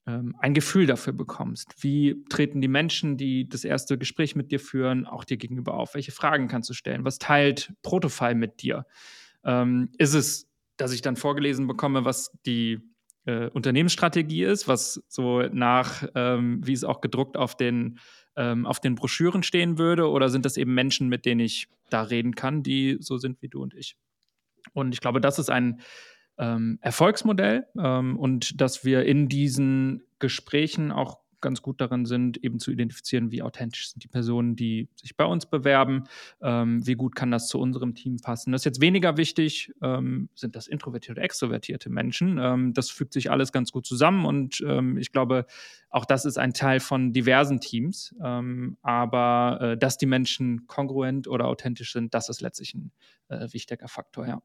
[0.07, 1.75] ein Gefühl dafür bekommst.
[1.81, 5.95] Wie treten die Menschen, die das erste Gespräch mit dir führen, auch dir gegenüber auf?
[5.95, 7.05] Welche Fragen kannst du stellen?
[7.05, 8.87] Was teilt Protofile mit dir?
[9.45, 12.79] Ähm, ist es, dass ich dann vorgelesen bekomme, was die
[13.25, 17.99] äh, Unternehmensstrategie ist, was so nach, ähm, wie es auch gedruckt auf den,
[18.37, 20.09] ähm, auf den Broschüren stehen würde?
[20.09, 23.49] Oder sind das eben Menschen, mit denen ich da reden kann, die so sind wie
[23.49, 23.97] du und ich?
[24.73, 25.81] Und ich glaube, das ist ein
[26.39, 32.59] ähm, Erfolgsmodell ähm, und dass wir in diesen Gesprächen auch ganz gut darin sind, eben
[32.59, 36.05] zu identifizieren, wie authentisch sind die Personen, die sich bei uns bewerben,
[36.41, 38.53] ähm, wie gut kann das zu unserem Team passen.
[38.53, 42.39] Das ist jetzt weniger wichtig, ähm, sind das introvertierte oder extrovertierte Menschen.
[42.41, 45.47] Ähm, das fügt sich alles ganz gut zusammen und ähm, ich glaube,
[45.89, 48.15] auch das ist ein Teil von diversen Teams.
[48.23, 52.93] Ähm, aber äh, dass die Menschen kongruent oder authentisch sind, das ist letztlich ein
[53.29, 54.43] äh, wichtiger Faktor, ja.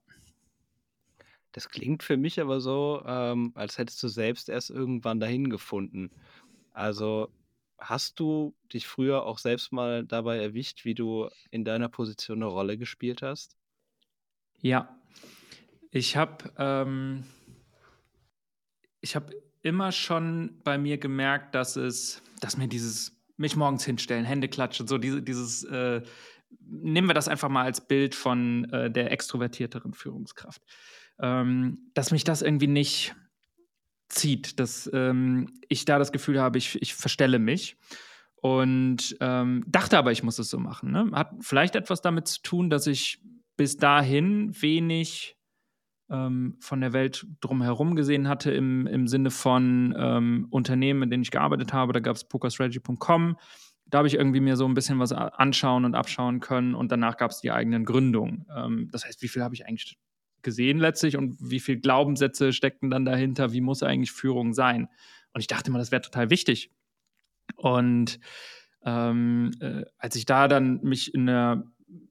[1.51, 6.11] Das klingt für mich aber so, ähm, als hättest du selbst erst irgendwann dahin gefunden.
[6.71, 7.29] Also
[7.77, 12.45] hast du dich früher auch selbst mal dabei erwischt, wie du in deiner Position eine
[12.45, 13.57] Rolle gespielt hast?
[14.61, 14.95] Ja,
[15.89, 17.25] ich habe ähm,
[19.13, 24.47] habe immer schon bei mir gemerkt, dass es, dass mir dieses mich morgens hinstellen, Hände
[24.47, 26.01] klatschen, so diese, dieses äh,
[26.59, 30.61] nehmen wir das einfach mal als Bild von äh, der extrovertierteren Führungskraft,
[31.21, 33.15] ähm, dass mich das irgendwie nicht
[34.09, 37.77] zieht, dass ähm, ich da das Gefühl habe, ich, ich verstelle mich.
[38.41, 40.91] Und ähm, dachte aber, ich muss es so machen.
[40.91, 41.11] Ne?
[41.13, 43.21] Hat vielleicht etwas damit zu tun, dass ich
[43.55, 45.37] bis dahin wenig
[46.09, 51.23] ähm, von der Welt drumherum gesehen hatte, im, im Sinne von ähm, Unternehmen, in denen
[51.23, 51.93] ich gearbeitet habe.
[51.93, 53.37] Da gab es pokerstrategy.com.
[53.85, 57.17] Da habe ich irgendwie mir so ein bisschen was anschauen und abschauen können und danach
[57.17, 58.47] gab es die eigenen Gründungen.
[58.55, 59.99] Ähm, das heißt, wie viel habe ich eigentlich
[60.43, 64.87] gesehen letztlich und wie viele Glaubenssätze steckten dann dahinter, wie muss eigentlich Führung sein.
[65.33, 66.71] Und ich dachte immer, das wäre total wichtig.
[67.55, 68.19] Und
[68.85, 71.63] ähm, äh, als ich da dann mich in der,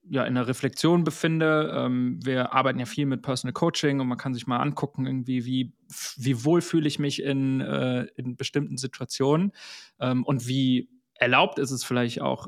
[0.09, 4.17] ja, in der Reflexion befinde, ähm, wir arbeiten ja viel mit Personal Coaching und man
[4.17, 5.73] kann sich mal angucken, irgendwie, wie,
[6.17, 9.51] wie wohl fühle ich mich in, äh, in bestimmten Situationen
[9.99, 12.47] ähm, und wie erlaubt ist es vielleicht auch,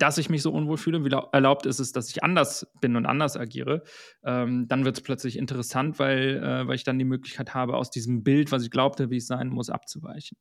[0.00, 3.06] dass ich mich so unwohl fühle, wie erlaubt ist es, dass ich anders bin und
[3.06, 3.82] anders agiere,
[4.24, 7.90] ähm, dann wird es plötzlich interessant, weil, äh, weil ich dann die Möglichkeit habe, aus
[7.90, 10.38] diesem Bild, was ich glaubte, wie es sein muss, abzuweichen.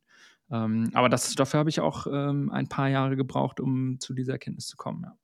[0.52, 4.34] Ähm, aber das, dafür habe ich auch ähm, ein paar Jahre gebraucht, um zu dieser
[4.34, 5.04] Erkenntnis zu kommen.
[5.04, 5.18] Ja.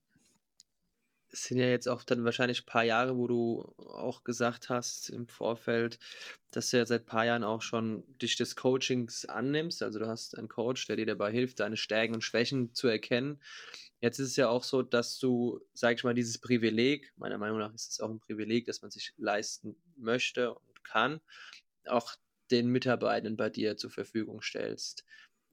[1.36, 5.10] Es sind ja jetzt auch dann wahrscheinlich ein paar Jahre, wo du auch gesagt hast
[5.10, 6.00] im Vorfeld,
[6.52, 9.84] dass du ja seit ein paar Jahren auch schon dich des Coachings annimmst.
[9.84, 13.42] Also du hast einen Coach, der dir dabei hilft, deine Stärken und Schwächen zu erkennen.
[14.00, 17.60] Jetzt ist es ja auch so, dass du, sag ich mal, dieses Privileg, meiner Meinung
[17.60, 21.20] nach ist es auch ein Privileg, das man sich leisten möchte und kann,
[21.86, 22.16] auch
[22.50, 25.04] den Mitarbeitenden bei dir zur Verfügung stellst.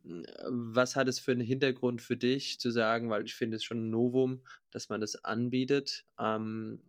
[0.04, 3.86] Was hat es für einen Hintergrund für dich zu sagen, weil ich finde es schon
[3.86, 6.04] ein Novum, dass man das anbietet.
[6.18, 6.82] Ähm,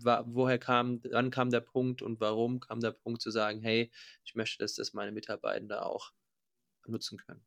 [0.00, 3.90] woher kam, wann kam der Punkt und warum kam der Punkt zu sagen, hey,
[4.24, 6.12] ich möchte, dass das meine Mitarbeitenden auch
[6.86, 7.42] nutzen können?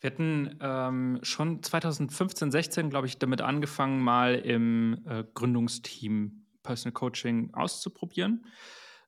[0.00, 6.94] Wir hatten ähm, schon 2015, 16, glaube ich, damit angefangen, mal im äh, Gründungsteam Personal
[6.94, 8.46] Coaching auszuprobieren.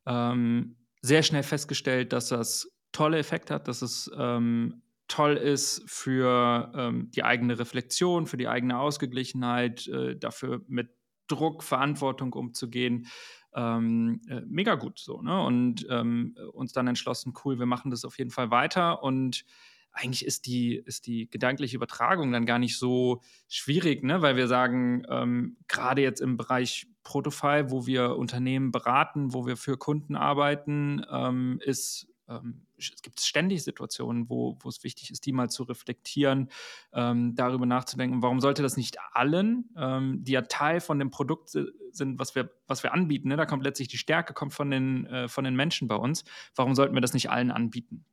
[0.07, 6.73] Ähm, sehr schnell festgestellt, dass das tolle Effekte hat, dass es ähm, toll ist für
[6.75, 10.91] ähm, die eigene Reflexion, für die eigene Ausgeglichenheit, äh, dafür mit
[11.29, 13.07] Druck, Verantwortung umzugehen.
[13.55, 15.43] Ähm, äh, mega gut so, ne?
[15.43, 19.45] Und ähm, uns dann entschlossen, cool, wir machen das auf jeden Fall weiter und
[19.93, 24.23] eigentlich ist die, ist die gedankliche Übertragung dann gar nicht so schwierig, ne?
[24.23, 29.57] weil wir sagen, ähm, gerade jetzt im Bereich Protofile, wo wir Unternehmen beraten, wo wir
[29.57, 35.27] für Kunden arbeiten, ähm, ist ähm, es gibt ständig Situationen, wo, wo es wichtig ist,
[35.27, 36.51] die mal zu reflektieren,
[36.93, 41.51] ähm, darüber nachzudenken, warum sollte das nicht allen, ähm, die ja Teil von dem Produkt
[41.51, 43.37] sind, was wir, was wir anbieten, ne?
[43.37, 46.75] da kommt letztlich die Stärke kommt von den, äh, von den Menschen bei uns, warum
[46.75, 48.05] sollten wir das nicht allen anbieten?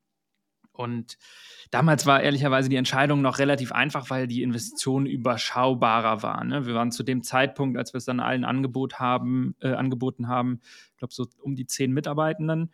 [0.79, 1.17] Und
[1.71, 6.43] damals war ehrlicherweise die Entscheidung noch relativ einfach, weil die Investition überschaubarer war.
[6.45, 6.65] Ne?
[6.65, 10.61] Wir waren zu dem Zeitpunkt, als wir es dann allen Angebot haben, äh, angeboten haben,
[10.91, 12.71] ich glaube so um die zehn Mitarbeitenden.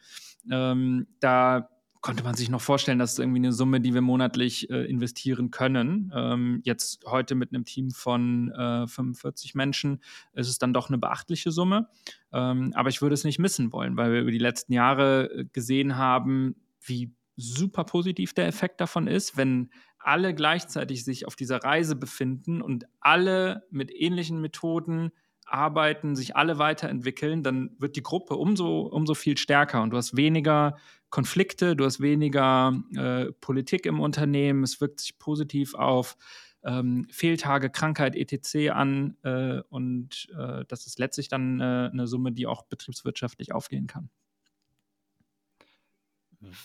[0.52, 1.70] Ähm, da
[2.02, 6.14] konnte man sich noch vorstellen, dass irgendwie eine Summe, die wir monatlich äh, investieren können.
[6.16, 10.04] Ähm, jetzt heute mit einem Team von äh, 45 Menschen
[10.34, 11.90] ist es dann doch eine beachtliche Summe.
[12.32, 15.46] Ähm, aber ich würde es nicht missen wollen, weil wir über die letzten Jahre äh,
[15.52, 19.70] gesehen haben, wie super positiv der Effekt davon ist, wenn
[20.00, 25.12] alle gleichzeitig sich auf dieser Reise befinden und alle mit ähnlichen Methoden
[25.46, 30.16] arbeiten, sich alle weiterentwickeln, dann wird die Gruppe umso, umso viel stärker und du hast
[30.16, 30.78] weniger
[31.10, 36.18] Konflikte, du hast weniger äh, Politik im Unternehmen, es wirkt sich positiv auf
[36.64, 38.72] ähm, Fehltage, Krankheit, etc.
[38.72, 43.88] an äh, und äh, das ist letztlich dann äh, eine Summe, die auch betriebswirtschaftlich aufgehen
[43.88, 44.10] kann.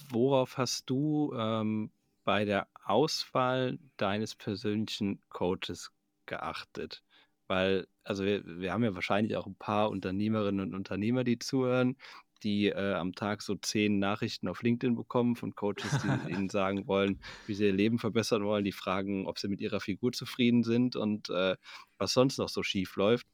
[0.09, 1.91] Worauf hast du ähm,
[2.25, 5.91] bei der Auswahl deines persönlichen Coaches
[6.27, 7.03] geachtet?
[7.49, 11.97] Weil, also wir, wir haben ja wahrscheinlich auch ein paar Unternehmerinnen und Unternehmer, die zuhören.
[12.43, 16.87] die äh, am Tag so zehn Nachrichten auf LinkedIn bekommen von Coaches, die ihnen sagen
[16.87, 20.63] wollen, wie sie ihr Leben verbessern wollen, die fragen, ob sie mit ihrer Figur zufrieden
[20.65, 21.57] sind und äh,
[21.99, 23.27] was sonst noch so schief läuft.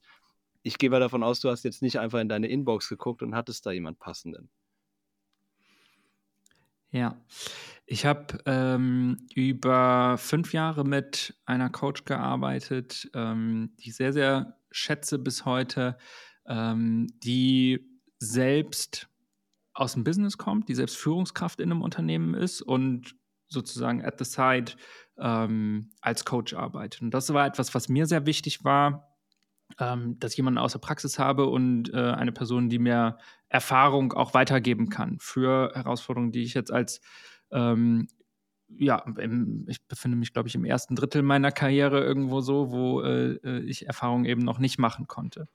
[0.63, 3.35] Ich gehe mal davon aus, du hast jetzt nicht einfach in deine Inbox geguckt und
[3.37, 4.51] hattest da jemand passenden.
[6.91, 7.21] Ja,
[7.85, 14.59] ich habe ähm, über fünf Jahre mit einer Coach gearbeitet, ähm, die ich sehr, sehr
[14.71, 15.97] schätze bis heute,
[16.47, 19.09] ähm, die selbst
[19.73, 23.15] aus dem Business kommt, die selbst Führungskraft in einem Unternehmen ist und
[23.49, 24.73] sozusagen at the side
[25.19, 27.03] ähm, als Coach arbeitet.
[27.03, 29.16] Und das war etwas, was mir sehr wichtig war,
[29.79, 34.13] ähm, dass ich jemanden aus der Praxis habe und äh, eine Person, die mir Erfahrung
[34.13, 37.01] auch weitergeben kann für Herausforderungen, die ich jetzt als
[37.51, 38.09] ähm,
[38.69, 43.01] ja, im, ich befinde mich, glaube ich, im ersten Drittel meiner Karriere irgendwo so, wo
[43.01, 45.49] äh, äh ich Erfahrungen eben noch nicht machen konnte.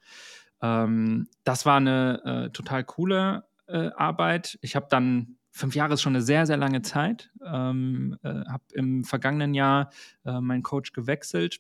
[0.61, 4.57] Ähm, das war eine äh, total coole äh, Arbeit.
[4.61, 7.31] Ich habe dann fünf Jahre ist schon eine sehr, sehr lange Zeit.
[7.45, 9.89] Ähm, äh, habe im vergangenen Jahr
[10.23, 11.59] meinen Coach gewechselt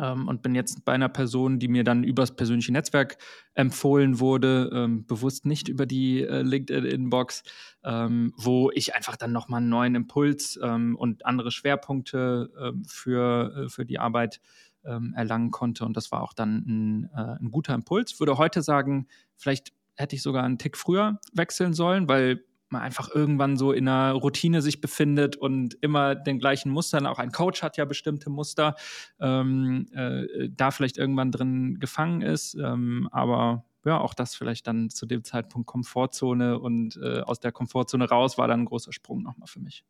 [0.00, 3.18] ähm, und bin jetzt bei einer Person, die mir dann übers persönliche Netzwerk
[3.54, 7.42] empfohlen wurde, ähm, bewusst nicht über die äh, LinkedIn-Inbox,
[7.84, 13.54] ähm, wo ich einfach dann nochmal einen neuen Impuls ähm, und andere Schwerpunkte ähm, für,
[13.56, 14.40] äh, für die Arbeit
[14.84, 15.84] ähm, erlangen konnte.
[15.84, 18.18] Und das war auch dann ein, äh, ein guter Impuls.
[18.20, 23.14] Würde heute sagen, vielleicht hätte ich sogar einen Tick früher wechseln sollen, weil man einfach
[23.14, 27.62] irgendwann so in einer Routine sich befindet und immer den gleichen Mustern, auch ein Coach
[27.62, 28.74] hat ja bestimmte Muster,
[29.20, 32.54] ähm, äh, da vielleicht irgendwann drin gefangen ist.
[32.54, 37.52] Ähm, aber ja, auch das vielleicht dann zu dem Zeitpunkt Komfortzone und äh, aus der
[37.52, 39.84] Komfortzone raus war dann ein großer Sprung nochmal für mich.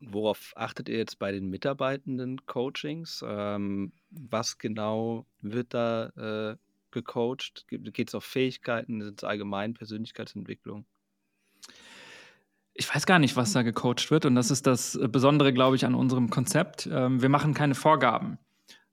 [0.00, 3.24] Worauf achtet ihr jetzt bei den mitarbeitenden Coachings?
[3.26, 6.08] Ähm, was genau wird da
[6.50, 6.56] äh,
[6.90, 7.66] gecoacht?
[7.68, 9.00] Geht es auf Fähigkeiten?
[9.02, 10.84] Sind es allgemein Persönlichkeitsentwicklung?
[12.78, 14.26] Ich weiß gar nicht, was da gecoacht wird.
[14.26, 16.88] Und das ist das Besondere, glaube ich, an unserem Konzept.
[16.92, 18.38] Ähm, wir machen keine Vorgaben.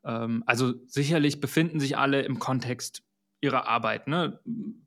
[0.06, 3.04] Ähm, also sicherlich befinden sich alle im Kontext
[3.44, 4.08] ihrer Arbeit.
[4.08, 4.40] Ne?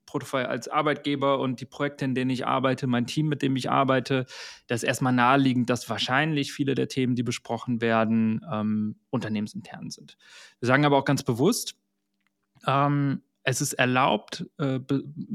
[0.07, 3.69] Protofy als Arbeitgeber und die Projekte, in denen ich arbeite, mein Team, mit dem ich
[3.69, 4.25] arbeite,
[4.65, 10.17] das ist erstmal naheliegend, dass wahrscheinlich viele der Themen, die besprochen werden, ähm, unternehmensintern sind.
[10.59, 11.75] Wir sagen aber auch ganz bewusst,
[12.65, 14.81] ähm, es ist erlaubt, äh,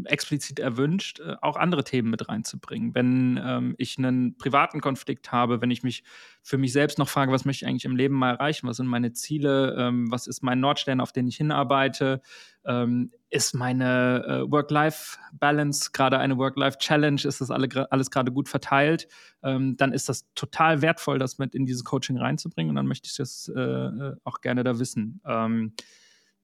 [0.04, 2.94] explizit erwünscht, äh, auch andere Themen mit reinzubringen.
[2.94, 6.04] Wenn ähm, ich einen privaten Konflikt habe, wenn ich mich
[6.42, 8.86] für mich selbst noch frage, was möchte ich eigentlich im Leben mal erreichen, was sind
[8.86, 12.20] meine Ziele, ähm, was ist mein Nordstern, auf den ich hinarbeite,
[12.66, 19.08] ähm, ist meine äh, Work-Life-Balance gerade eine Work-Life-Challenge, ist das alle, alles gerade gut verteilt,
[19.42, 23.06] ähm, dann ist das total wertvoll, das mit in dieses Coaching reinzubringen und dann möchte
[23.06, 25.22] ich das äh, äh, auch gerne da wissen.
[25.24, 25.72] Ähm,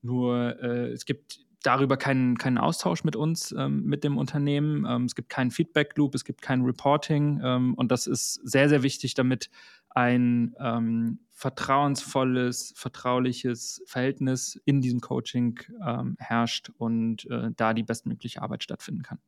[0.01, 4.87] nur es gibt darüber keinen, keinen Austausch mit uns, ähm, mit dem Unternehmen.
[4.89, 7.41] Ähm, es gibt keinen Feedback-Loop, es gibt kein Reporting.
[7.43, 9.51] Ähm, und das ist sehr, sehr wichtig, damit
[9.91, 18.43] ein ähm, vertrauensvolles, vertrauliches Verhältnis in diesem Coaching ähm, herrscht und äh, da die bestmögliche
[18.43, 19.19] Arbeit stattfinden kann.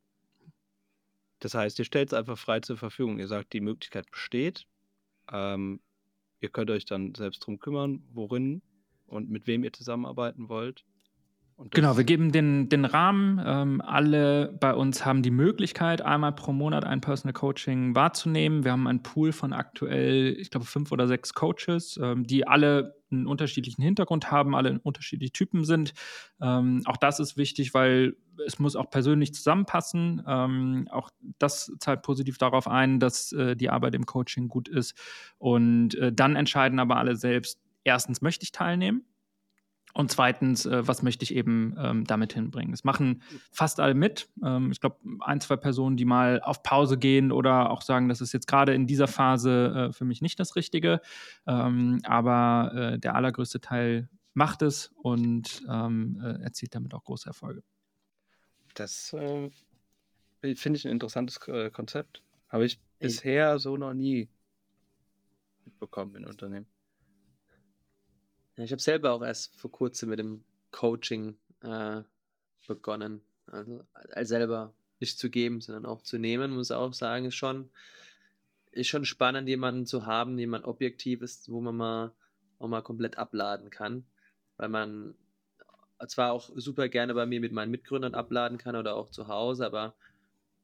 [1.39, 3.17] Das heißt, ihr stellt es einfach frei zur Verfügung.
[3.17, 4.67] Ihr sagt, die Möglichkeit besteht.
[5.31, 5.81] Ähm,
[6.39, 8.61] ihr könnt euch dann selbst darum kümmern, worin
[9.07, 10.85] und mit wem ihr zusammenarbeiten wollt.
[11.69, 13.39] Genau, wir geben den, den Rahmen.
[13.45, 18.63] Ähm, alle bei uns haben die Möglichkeit, einmal pro Monat ein Personal Coaching wahrzunehmen.
[18.63, 22.95] Wir haben einen Pool von aktuell, ich glaube, fünf oder sechs Coaches, ähm, die alle
[23.11, 25.93] einen unterschiedlichen Hintergrund haben, alle unterschiedliche Typen sind.
[26.41, 28.15] Ähm, auch das ist wichtig, weil
[28.47, 30.23] es muss auch persönlich zusammenpassen.
[30.25, 34.95] Ähm, auch das zahlt positiv darauf ein, dass äh, die Arbeit im Coaching gut ist.
[35.37, 39.05] Und äh, dann entscheiden aber alle selbst, erstens möchte ich teilnehmen
[39.93, 42.73] und zweitens, äh, was möchte ich eben ähm, damit hinbringen?
[42.73, 43.21] Es machen
[43.51, 44.29] fast alle mit.
[44.43, 48.21] Ähm, ich glaube, ein, zwei Personen, die mal auf Pause gehen oder auch sagen, das
[48.21, 51.01] ist jetzt gerade in dieser Phase äh, für mich nicht das Richtige.
[51.47, 57.27] Ähm, aber äh, der allergrößte Teil macht es und ähm, äh, erzielt damit auch große
[57.27, 57.63] Erfolge.
[58.73, 59.49] Das äh,
[60.55, 62.21] finde ich ein interessantes äh, Konzept.
[62.47, 64.29] Habe ich bisher so noch nie
[65.65, 66.67] mitbekommen in Unternehmen.
[68.61, 72.03] Ja, ich habe selber auch erst vor kurzem mit dem Coaching äh,
[72.67, 73.21] begonnen.
[73.47, 77.33] Also, also selber nicht zu geben, sondern auch zu nehmen, muss ich auch sagen, ist
[77.33, 77.71] schon,
[78.69, 82.11] ist schon spannend, jemanden zu haben, jemand objektiv ist, wo man mal
[82.59, 84.05] auch mal komplett abladen kann.
[84.57, 85.15] Weil man
[86.07, 89.65] zwar auch super gerne bei mir mit meinen Mitgründern abladen kann oder auch zu Hause,
[89.65, 89.95] aber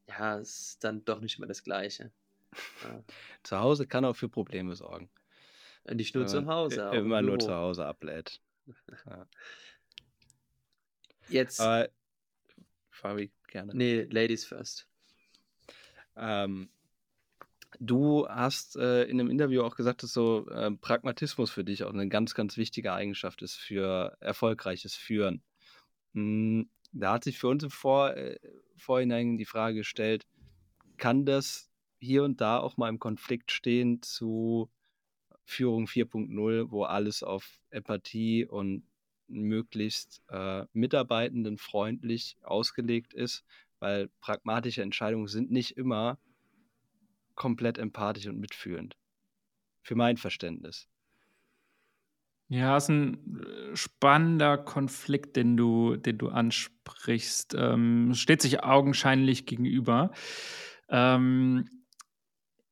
[0.08, 2.12] ja, es ist dann doch nicht immer das Gleiche.
[2.84, 3.04] Ja.
[3.42, 5.10] Zu Hause kann auch für Probleme sorgen.
[5.94, 6.92] Nicht nur zu Hause.
[6.94, 8.42] Immer nur zu Hause ablädt.
[9.06, 9.26] Ja.
[11.30, 11.62] Jetzt.
[11.62, 11.90] Aber
[12.90, 13.74] Fabi, gerne.
[13.74, 14.88] Nee, Ladies first.
[16.16, 16.70] Ähm,
[17.80, 21.94] du hast äh, in einem Interview auch gesagt, dass so äh, Pragmatismus für dich auch
[21.94, 25.44] eine ganz, ganz wichtige Eigenschaft ist für erfolgreiches Führen.
[26.14, 28.40] Hm, da hat sich für uns im Vor äh,
[28.76, 30.26] Vorhinein die Frage gestellt,
[30.98, 31.70] kann das
[32.00, 34.70] hier und da auch mal im Konflikt stehen zu
[35.48, 38.84] Führung 4.0, wo alles auf Empathie und
[39.30, 43.46] möglichst äh, mitarbeitenden freundlich ausgelegt ist,
[43.80, 46.20] weil pragmatische Entscheidungen sind nicht immer
[47.36, 48.98] komplett empathisch und mitfühlend.
[49.82, 50.90] Für mein Verständnis.
[52.50, 57.56] Ja, ist ein äh, spannender Konflikt, den du, den du ansprichst.
[57.58, 60.12] Ähm, steht sich augenscheinlich gegenüber.
[60.90, 61.70] Ähm,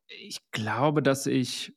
[0.07, 1.74] ich glaube, dass ich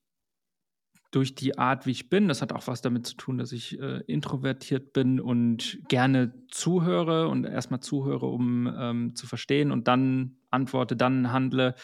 [1.11, 3.81] durch die Art, wie ich bin, das hat auch was damit zu tun, dass ich
[3.81, 10.37] äh, introvertiert bin und gerne zuhöre und erstmal zuhöre, um ähm, zu verstehen und dann
[10.51, 11.75] antworte, dann handle,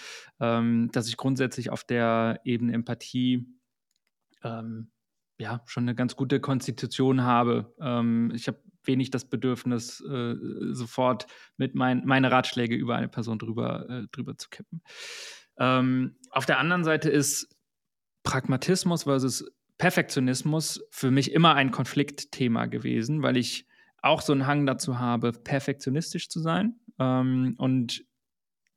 [0.40, 3.46] ähm, dass ich grundsätzlich auf der Ebene Empathie
[4.42, 4.90] ähm,
[5.38, 7.74] ja schon eine ganz gute Konstitution habe.
[7.80, 10.34] Ähm, ich habe wenig das Bedürfnis, äh,
[10.72, 14.82] sofort mit mein, meine Ratschläge über eine Person drüber, äh, drüber zu kippen.
[15.58, 17.48] Ähm, auf der anderen Seite ist
[18.24, 19.44] Pragmatismus versus
[19.78, 23.66] Perfektionismus für mich immer ein Konfliktthema gewesen, weil ich
[24.02, 26.74] auch so einen Hang dazu habe, perfektionistisch zu sein.
[26.98, 28.04] Ähm, und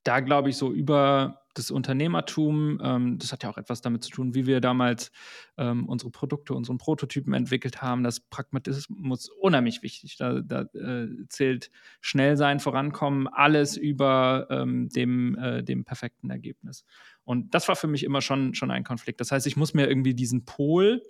[0.04, 4.12] da glaube ich so über das Unternehmertum, ähm, das hat ja auch etwas damit zu
[4.12, 5.12] tun, wie wir damals
[5.58, 8.04] ähm, unsere Produkte, unseren Prototypen entwickelt haben.
[8.04, 10.18] Das Pragmatismus unheimlich wichtig.
[10.18, 16.86] Da, da äh, zählt schnell sein, vorankommen, alles über ähm, dem, äh, dem perfekten Ergebnis.
[17.28, 19.20] Und das war für mich immer schon, schon ein Konflikt.
[19.20, 21.04] Das heißt, ich muss mir irgendwie diesen Pol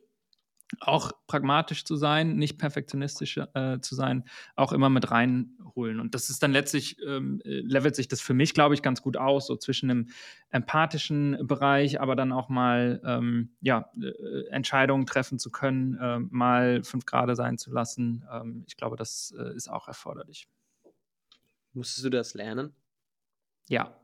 [0.79, 4.23] auch pragmatisch zu sein, nicht perfektionistisch äh, zu sein,
[4.55, 5.99] auch immer mit reinholen.
[5.99, 9.15] Und das ist dann letztlich, ähm, levelt sich das für mich, glaube ich, ganz gut
[9.15, 10.09] aus, so zwischen einem
[10.49, 16.83] empathischen Bereich, aber dann auch mal ähm, ja, äh, Entscheidungen treffen zu können, äh, mal
[16.83, 18.25] fünf Grade sein zu lassen.
[18.33, 20.47] Ähm, ich glaube, das äh, ist auch erforderlich.
[21.73, 22.73] Musstest du das lernen?
[23.69, 23.95] Ja.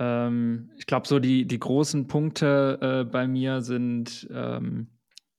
[0.00, 4.88] Ähm, ich glaube, so die, die großen Punkte äh, bei mir sind ähm,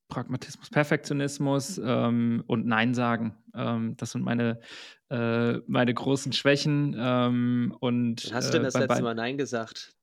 [0.07, 3.35] Pragmatismus, Perfektionismus ähm, und Nein sagen.
[3.55, 4.61] Ähm, das sind meine,
[5.09, 6.95] äh, meine großen Schwächen.
[6.95, 9.95] Ähm, und, Hast du denn äh, das äh, letzte Mal Nein gesagt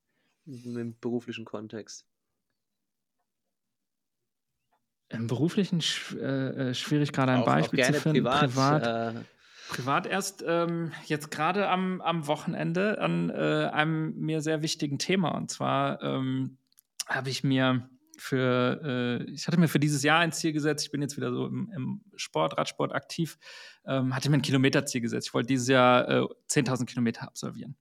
[0.47, 2.05] im beruflichen Kontext?
[5.11, 8.25] Im beruflichen sch äh, äh schwierig gerade ein auch, Beispiel auch zu finden.
[8.25, 9.25] Privat, privat,
[9.69, 15.31] privat erst ähm, jetzt gerade am, am Wochenende an äh, einem mir sehr wichtigen Thema.
[15.31, 16.59] Und zwar ähm,
[17.07, 18.81] habe ich mir für,
[19.27, 21.47] äh, ich hatte mir für dieses Jahr ein Ziel gesetzt, ich bin jetzt wieder so
[21.47, 23.39] im, im Sport, Radsport aktiv,
[23.87, 25.29] ähm, hatte mir ein Kilometerziel gesetzt.
[25.29, 27.77] Ich wollte dieses Jahr äh, 10.000 Kilometer absolvieren.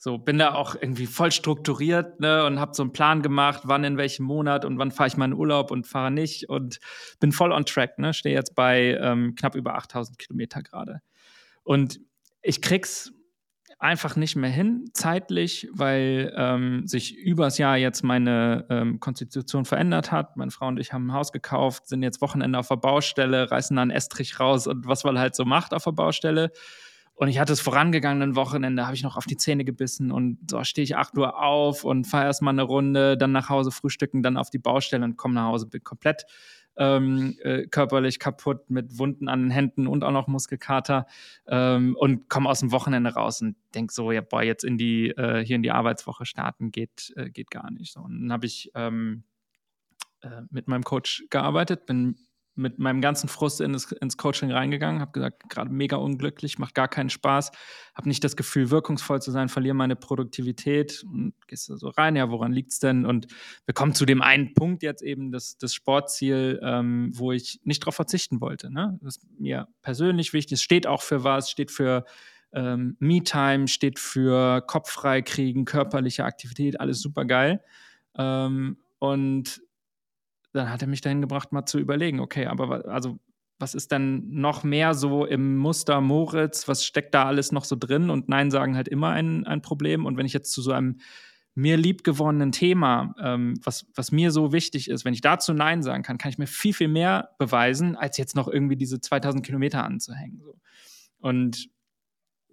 [0.00, 3.82] So, bin da auch irgendwie voll strukturiert ne, und habe so einen Plan gemacht, wann
[3.82, 6.78] in welchem Monat und wann fahre ich meinen Urlaub und fahre nicht und
[7.18, 7.98] bin voll on track.
[7.98, 11.00] Ne, stehe jetzt bei ähm, knapp über 8000 Kilometer gerade.
[11.68, 12.00] Und
[12.40, 13.12] ich krieg's
[13.78, 20.10] einfach nicht mehr hin, zeitlich, weil ähm, sich übers Jahr jetzt meine ähm, Konstitution verändert
[20.10, 20.38] hat.
[20.38, 23.76] Meine Frau und ich haben ein Haus gekauft, sind jetzt Wochenende auf der Baustelle, reißen
[23.76, 26.52] dann Estrich raus und was man halt so macht auf der Baustelle.
[27.12, 30.64] Und ich hatte es vorangegangenen Wochenende, habe ich noch auf die Zähne gebissen und so
[30.64, 34.38] stehe ich 8 Uhr auf und fahre erstmal eine Runde, dann nach Hause frühstücken, dann
[34.38, 36.24] auf die Baustelle und komme nach Hause, bin komplett
[36.78, 41.06] ähm, äh, körperlich kaputt mit Wunden an den Händen und auch noch Muskelkater
[41.46, 45.10] ähm, und komme aus dem Wochenende raus und denke so, ja, boah, jetzt in die,
[45.10, 47.92] äh, hier in die Arbeitswoche starten geht, äh, geht gar nicht.
[47.92, 49.24] So, und dann habe ich ähm,
[50.20, 52.16] äh, mit meinem Coach gearbeitet, bin
[52.58, 56.74] mit meinem ganzen Frust in das, ins Coaching reingegangen, habe gesagt, gerade mega unglücklich, macht
[56.74, 57.52] gar keinen Spaß,
[57.94, 62.16] habe nicht das Gefühl, wirkungsvoll zu sein, verliere meine Produktivität und gehst du so rein,
[62.16, 63.06] ja, woran liegt es denn?
[63.06, 63.28] Und
[63.64, 67.82] wir kommen zu dem einen Punkt jetzt eben, das, das Sportziel, ähm, wo ich nicht
[67.82, 68.72] darauf verzichten wollte.
[68.72, 68.98] Ne?
[69.02, 72.04] Das ist mir persönlich wichtig, es steht auch für was, steht für
[72.52, 77.62] ähm, Me-Time, steht für Kopf frei kriegen, körperliche Aktivität, alles super geil.
[78.16, 79.62] Ähm, und
[80.58, 83.18] dann hat er mich dahin gebracht, mal zu überlegen, okay, aber also
[83.58, 86.68] was ist denn noch mehr so im Muster Moritz?
[86.68, 88.08] Was steckt da alles noch so drin?
[88.08, 90.06] Und Nein sagen halt immer ein, ein Problem.
[90.06, 91.00] Und wenn ich jetzt zu so einem
[91.54, 96.04] mir liebgewonnenen Thema, ähm, was, was mir so wichtig ist, wenn ich dazu Nein sagen
[96.04, 99.82] kann, kann ich mir viel, viel mehr beweisen, als jetzt noch irgendwie diese 2000 Kilometer
[99.82, 100.40] anzuhängen.
[100.40, 100.56] So.
[101.18, 101.68] Und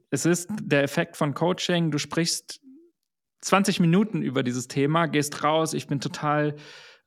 [0.09, 2.61] es ist der Effekt von Coaching, du sprichst
[3.41, 6.55] 20 Minuten über dieses Thema, gehst raus, ich bin total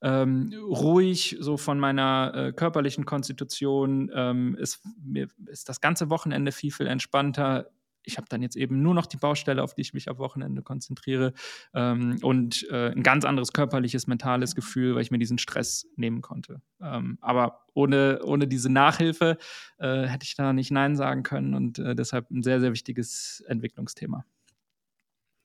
[0.03, 4.11] ähm, ruhig, so von meiner äh, körperlichen Konstitution.
[4.14, 7.70] Ähm, ist, mir ist das ganze Wochenende viel, viel entspannter.
[8.05, 10.62] ich habe dann jetzt eben nur noch die Baustelle, auf die ich mich am Wochenende
[10.62, 11.34] konzentriere
[11.74, 16.22] ähm, und äh, ein ganz anderes körperliches, mentales Gefühl, weil ich mir diesen Stress nehmen
[16.22, 16.62] konnte.
[16.80, 19.36] Ähm, aber ohne, ohne diese Nachhilfe
[19.78, 23.44] äh, hätte ich da nicht Nein sagen können und äh, deshalb ein sehr, sehr wichtiges
[23.46, 24.24] Entwicklungsthema.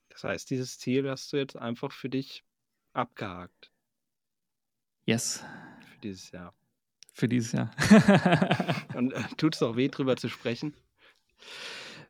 [0.09, 2.45] Das heißt, dieses Ziel hast du jetzt einfach für dich
[2.93, 3.72] abgehakt.
[5.05, 5.43] Yes.
[5.91, 6.53] Für dieses Jahr.
[7.13, 7.71] Für dieses Jahr.
[8.95, 10.75] und äh, tut es auch weh, drüber zu sprechen?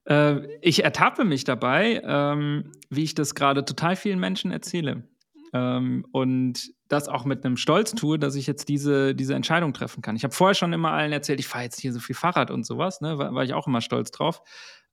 [0.05, 5.07] Äh, ich ertappe mich dabei, ähm, wie ich das gerade total vielen Menschen erzähle.
[5.53, 10.01] Ähm, und das auch mit einem Stolz tue, dass ich jetzt diese, diese Entscheidung treffen
[10.01, 10.15] kann.
[10.15, 12.65] Ich habe vorher schon immer allen erzählt, ich fahre jetzt hier so viel Fahrrad und
[12.65, 14.41] sowas, ne, war, war ich auch immer stolz drauf.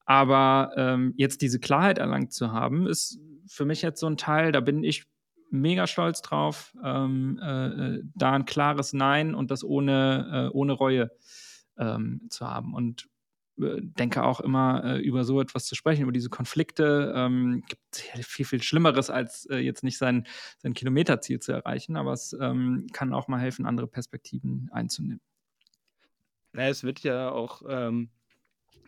[0.07, 4.53] Aber ähm, jetzt diese Klarheit erlangt zu haben, ist für mich jetzt so ein Teil,
[4.53, 5.07] da bin ich
[5.51, 10.73] mega stolz drauf, ähm, äh, äh da ein klares Nein und das ohne, äh, ohne
[10.73, 11.11] Reue
[11.79, 12.75] ähm, zu haben.
[12.75, 13.09] Und
[13.61, 17.13] äh, denke auch immer äh, über so etwas zu sprechen, über diese Konflikte.
[17.15, 17.97] Ähm, gibt
[18.27, 20.27] viel, viel Schlimmeres, als jetzt nicht sein,
[20.59, 25.21] sein Kilometerziel zu erreichen, aber es ähm, kann auch mal helfen, andere Perspektiven einzunehmen.
[26.55, 28.11] Ja, es wird ja auch ähm,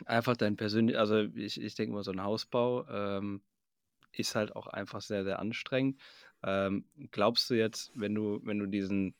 [0.05, 3.41] einfach dein persönlich, also ich, ich denke mal, so ein Hausbau ähm,
[4.11, 5.99] ist halt auch einfach sehr, sehr anstrengend.
[6.43, 9.15] Ähm, glaubst du jetzt, wenn du, wenn du diesen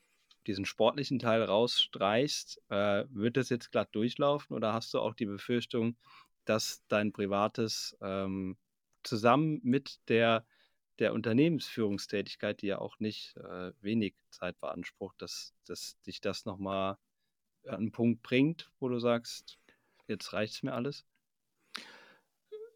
[0.46, 5.26] diesen sportlichen Teil rausstreichst, äh, wird das jetzt glatt durchlaufen oder hast du auch die
[5.26, 5.96] Befürchtung,
[6.44, 8.56] dass dein privates ähm,
[9.02, 10.44] zusammen mit der,
[10.98, 16.98] der Unternehmensführungstätigkeit, die ja auch nicht äh, wenig Zeit beansprucht, dass, dass dich das nochmal
[17.66, 19.58] an einen Punkt bringt, wo du sagst,
[20.06, 21.06] jetzt reicht es mir alles?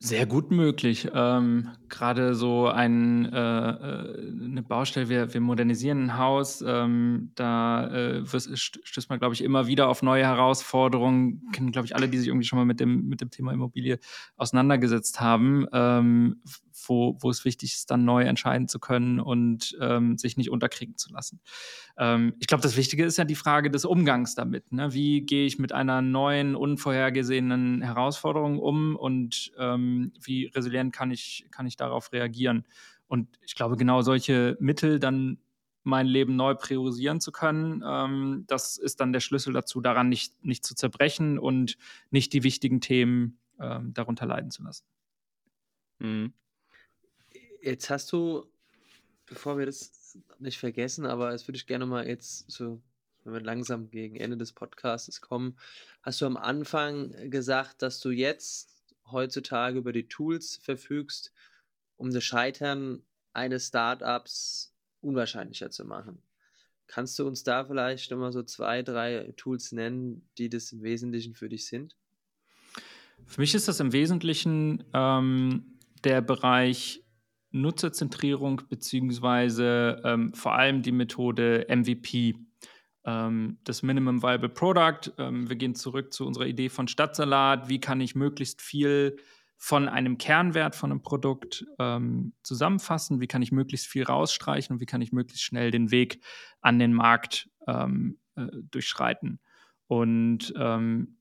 [0.00, 1.08] Sehr gut möglich.
[1.12, 7.88] Ähm, Gerade so ein, äh, äh, eine Baustelle, wir, wir modernisieren ein Haus, ähm, da
[7.88, 11.50] äh, stößt man, glaube ich, immer wieder auf neue Herausforderungen.
[11.52, 13.98] Kennen, glaube ich, alle, die sich irgendwie schon mal mit dem, mit dem Thema Immobilie
[14.36, 16.42] auseinandergesetzt haben, ähm,
[16.86, 20.96] wo, wo es wichtig ist, dann neu entscheiden zu können und ähm, sich nicht unterkriegen
[20.96, 21.40] zu lassen.
[21.96, 24.72] Ähm, ich glaube, das Wichtige ist ja die Frage des Umgangs damit.
[24.72, 24.92] Ne?
[24.92, 31.46] Wie gehe ich mit einer neuen, unvorhergesehenen Herausforderung um und ähm, wie resilient kann ich,
[31.50, 32.64] kann ich darauf reagieren?
[33.06, 35.38] Und ich glaube, genau solche Mittel dann
[35.82, 37.82] mein Leben neu priorisieren zu können.
[37.84, 41.78] Ähm, das ist dann der Schlüssel dazu, daran nicht, nicht zu zerbrechen und
[42.10, 44.84] nicht die wichtigen Themen ähm, darunter leiden zu lassen.
[45.98, 46.34] Mhm.
[47.62, 48.46] Jetzt hast du,
[49.26, 52.80] bevor wir das nicht vergessen, aber das würde ich gerne mal jetzt so,
[53.24, 55.58] wenn wir langsam gegen Ende des Podcasts kommen,
[56.02, 58.70] hast du am Anfang gesagt, dass du jetzt
[59.10, 61.32] heutzutage über die Tools verfügst,
[61.96, 63.02] um das Scheitern
[63.32, 66.22] eines Startups unwahrscheinlicher zu machen.
[66.86, 71.34] Kannst du uns da vielleicht nochmal so zwei, drei Tools nennen, die das im Wesentlichen
[71.34, 71.96] für dich sind?
[73.26, 77.04] Für mich ist das im Wesentlichen ähm, der Bereich
[77.50, 82.34] Nutzerzentrierung beziehungsweise ähm, vor allem die Methode MVP,
[83.04, 85.12] ähm, das Minimum Viable Product.
[85.18, 87.68] Ähm, wir gehen zurück zu unserer Idee von Stadtsalat.
[87.68, 89.16] Wie kann ich möglichst viel
[89.56, 93.20] von einem Kernwert von einem Produkt ähm, zusammenfassen?
[93.20, 96.22] Wie kann ich möglichst viel rausstreichen und wie kann ich möglichst schnell den Weg
[96.60, 99.40] an den Markt ähm, äh, durchschreiten?
[99.88, 101.17] Und ähm,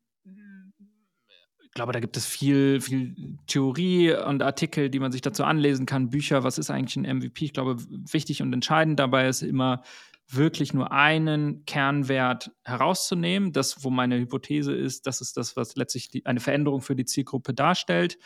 [1.78, 6.10] glaube, da gibt es viel, viel Theorie und Artikel, die man sich dazu anlesen kann,
[6.10, 7.46] Bücher, was ist eigentlich ein MVP?
[7.46, 7.78] Ich glaube,
[8.12, 9.84] wichtig und entscheidend dabei ist immer,
[10.30, 13.54] wirklich nur einen Kernwert herauszunehmen.
[13.54, 17.06] Das, wo meine Hypothese ist, das ist das, was letztlich die, eine Veränderung für die
[17.06, 18.18] Zielgruppe darstellt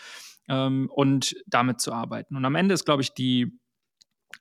[0.47, 2.35] ähm, und damit zu arbeiten.
[2.35, 3.59] Und am Ende ist, glaube ich, die,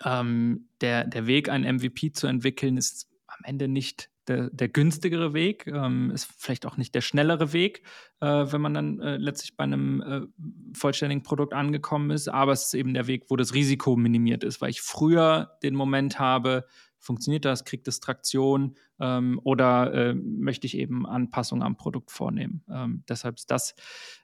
[0.04, 5.34] ähm, der, der Weg, ein MVP zu entwickeln, ist am Ende nicht der, der günstigere
[5.34, 7.82] Weg, ähm, ist vielleicht auch nicht der schnellere Weg,
[8.20, 10.20] äh, wenn man dann äh, letztlich bei einem äh,
[10.76, 12.28] vollständigen Produkt angekommen ist.
[12.28, 15.74] Aber es ist eben der Weg, wo das Risiko minimiert ist, weil ich früher den
[15.74, 16.64] Moment habe,
[17.00, 22.62] funktioniert das, kriegt es Traktion ähm, oder äh, möchte ich eben Anpassungen am Produkt vornehmen.
[22.70, 23.74] Ähm, deshalb ist das,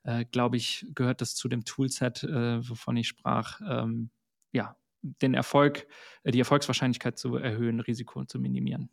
[0.05, 3.61] äh, glaube ich, gehört das zu dem Toolset, äh, wovon ich sprach.
[3.69, 4.11] Ähm,
[4.53, 5.87] ja, den Erfolg,
[6.25, 8.91] die Erfolgswahrscheinlichkeit zu erhöhen, Risiko zu minimieren.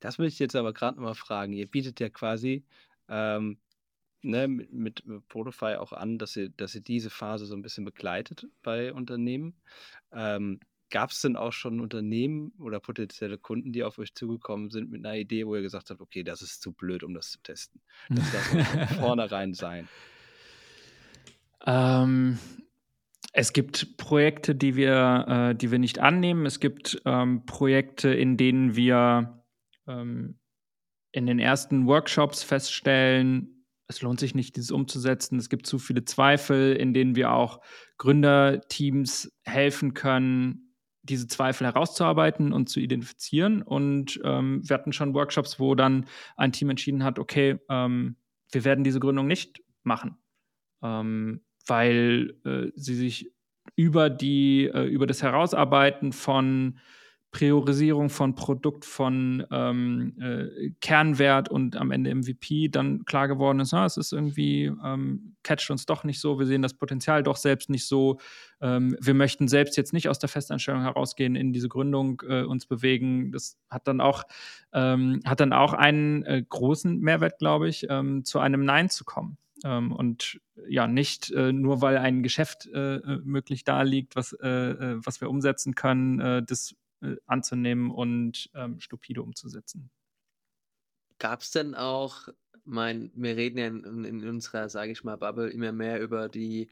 [0.00, 1.52] Das möchte ich jetzt aber gerade mal fragen.
[1.52, 2.64] Ihr bietet ja quasi
[3.08, 3.58] ähm,
[4.22, 7.84] ne, mit, mit Protofy auch an, dass ihr, dass ihr diese Phase so ein bisschen
[7.84, 9.54] begleitet bei Unternehmen.
[10.12, 10.60] Ähm,
[10.90, 15.04] Gab es denn auch schon Unternehmen oder potenzielle Kunden, die auf euch zugekommen sind mit
[15.04, 17.80] einer Idee, wo ihr gesagt habt, okay, das ist zu blöd, um das zu testen?
[18.08, 19.88] Das darf von vornherein sein.
[21.66, 22.38] Ähm,
[23.32, 26.46] es gibt Projekte, die wir, äh, die wir nicht annehmen.
[26.46, 29.42] Es gibt ähm, Projekte, in denen wir
[29.86, 30.38] ähm,
[31.12, 33.56] in den ersten Workshops feststellen,
[33.88, 35.38] es lohnt sich nicht, dieses umzusetzen.
[35.38, 37.60] Es gibt zu viele Zweifel, in denen wir auch
[37.98, 43.62] Gründerteams helfen können, diese Zweifel herauszuarbeiten und zu identifizieren.
[43.62, 46.06] Und ähm, wir hatten schon Workshops, wo dann
[46.36, 48.16] ein Team entschieden hat, okay, ähm,
[48.50, 50.16] wir werden diese Gründung nicht machen,
[50.82, 53.32] ähm, weil äh, sie sich
[53.76, 56.78] über die, äh, über das Herausarbeiten von
[57.36, 63.72] Priorisierung von Produkt, von ähm, äh, Kernwert und am Ende MVP dann klar geworden ist,
[63.72, 67.36] na, es ist irgendwie, ähm, catcht uns doch nicht so, wir sehen das Potenzial doch
[67.36, 68.18] selbst nicht so,
[68.62, 72.64] ähm, wir möchten selbst jetzt nicht aus der Festanstellung herausgehen, in diese Gründung äh, uns
[72.64, 73.32] bewegen.
[73.32, 74.22] Das hat dann auch,
[74.72, 79.04] ähm, hat dann auch einen äh, großen Mehrwert, glaube ich, ähm, zu einem Nein zu
[79.04, 79.36] kommen.
[79.62, 80.40] Ähm, und
[80.70, 84.96] ja, nicht äh, nur weil ein Geschäft äh, äh möglich da liegt, was, äh, äh,
[85.04, 86.46] was wir umsetzen können,
[87.02, 89.90] äh, anzunehmen und ähm, stupide umzusetzen.
[91.18, 92.28] Gab es denn auch,
[92.64, 96.70] mein, wir reden ja in, in unserer, sage ich mal, Bubble immer mehr über die,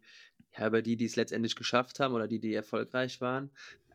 [0.56, 3.50] ja, über die, die es letztendlich geschafft haben oder die, die erfolgreich waren.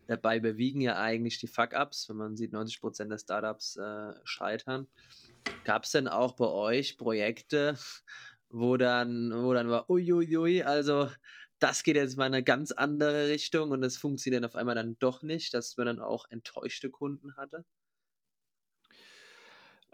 [0.07, 4.87] Dabei überwiegen ja eigentlich die Fuck-Ups, wenn man sieht, 90% der Startups äh, scheitern.
[5.65, 7.77] Gab es denn auch bei euch Projekte,
[8.49, 11.09] wo dann, wo dann war, uiuiui, also
[11.59, 14.97] das geht jetzt mal in eine ganz andere Richtung und es funktioniert auf einmal dann
[14.99, 17.65] doch nicht, dass man dann auch enttäuschte Kunden hatte?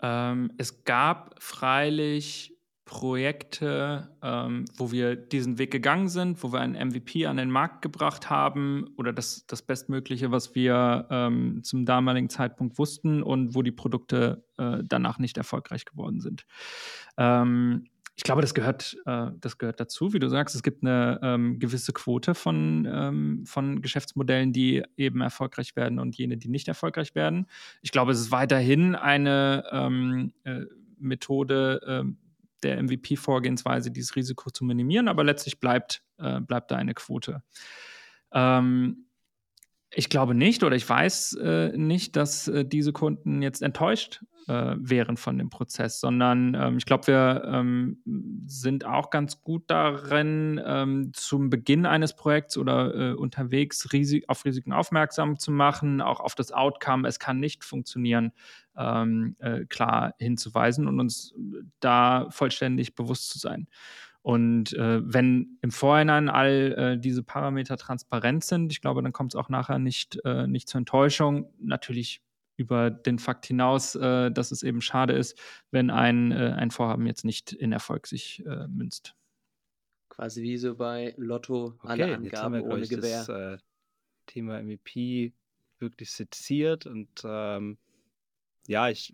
[0.01, 2.55] Ähm, es gab freilich
[2.85, 7.81] Projekte, ähm, wo wir diesen Weg gegangen sind, wo wir einen MVP an den Markt
[7.81, 13.63] gebracht haben oder das, das Bestmögliche, was wir ähm, zum damaligen Zeitpunkt wussten und wo
[13.63, 16.45] die Produkte äh, danach nicht erfolgreich geworden sind.
[17.17, 17.85] Ähm,
[18.17, 20.55] ich glaube, das gehört, äh, das gehört dazu, wie du sagst.
[20.55, 26.15] Es gibt eine ähm, gewisse Quote von, ähm, von Geschäftsmodellen, die eben erfolgreich werden und
[26.15, 27.47] jene, die nicht erfolgreich werden.
[27.81, 30.61] Ich glaube, es ist weiterhin eine ähm, äh,
[30.97, 32.17] Methode ähm,
[32.63, 37.43] der MVP-Vorgehensweise, dieses Risiko zu minimieren, aber letztlich bleibt, äh, bleibt da eine Quote.
[38.31, 39.04] Ähm,
[39.95, 44.75] ich glaube nicht oder ich weiß äh, nicht, dass äh, diese Kunden jetzt enttäuscht äh,
[44.77, 48.01] wären von dem Prozess, sondern ähm, ich glaube, wir ähm,
[48.45, 54.45] sind auch ganz gut darin, ähm, zum Beginn eines Projekts oder äh, unterwegs Risik auf
[54.45, 58.33] Risiken aufmerksam zu machen, auch auf das Outcome, es kann nicht funktionieren,
[58.77, 61.33] ähm, äh, klar hinzuweisen und uns
[61.79, 63.67] da vollständig bewusst zu sein.
[64.25, 69.35] Und äh, wenn im Vorhinein all äh, diese Parameter transparent sind, ich glaube, dann kommt
[69.35, 71.53] es auch nachher nicht, äh, nicht zur Enttäuschung.
[71.59, 72.23] Natürlich
[72.57, 75.39] über den Fakt hinaus, äh, dass es eben schade ist,
[75.69, 79.15] wenn ein, äh, ein Vorhaben jetzt nicht in Erfolg sich äh, münzt.
[80.09, 83.25] Quasi wie so bei Lotto, okay, alle Angaben wir, ohne Gewähr.
[83.27, 83.61] Das
[84.25, 85.33] Thema MVP
[85.77, 87.77] wirklich seziert und ähm,
[88.65, 89.13] ja, ich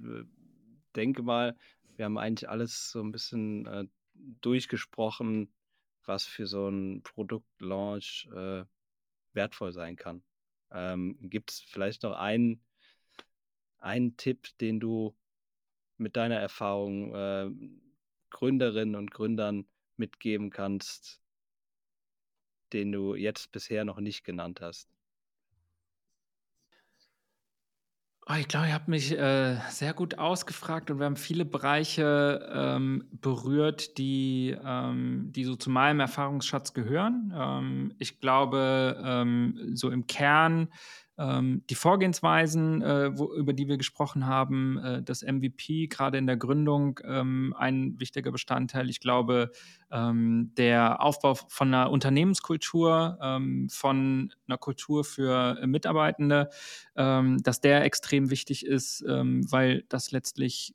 [0.95, 1.57] denke mal,
[1.97, 3.85] wir haben eigentlich alles so ein bisschen äh,
[4.41, 5.53] durchgesprochen,
[6.06, 8.65] was für so einen Produktlaunch äh,
[9.34, 10.23] wertvoll sein kann.
[10.72, 12.64] Ähm, Gibt es vielleicht noch einen
[13.81, 15.15] einen Tipp, den du
[15.98, 17.49] mit deiner Erfahrung äh,
[18.30, 19.68] Gründerinnen und Gründern
[19.98, 21.22] mitgeben kannst,
[22.73, 24.89] den du jetzt bisher noch nicht genannt hast?
[28.32, 32.49] Oh, ich glaube, ihr habt mich äh, sehr gut ausgefragt und wir haben viele Bereiche
[32.53, 37.34] ähm, berührt, die, ähm, die so zu meinem Erfahrungsschatz gehören.
[37.36, 40.70] Ähm, ich glaube, ähm, so im Kern
[41.17, 46.27] ähm, die Vorgehensweisen, äh, wo, über die wir gesprochen haben, äh, das MVP gerade in
[46.27, 48.89] der Gründung ähm, ein wichtiger Bestandteil.
[48.89, 49.51] Ich glaube,
[49.91, 56.49] ähm, der Aufbau von einer Unternehmenskultur, ähm, von einer Kultur für äh, Mitarbeitende,
[56.95, 60.73] ähm, dass der extrem wichtig ist, ähm, weil das letztlich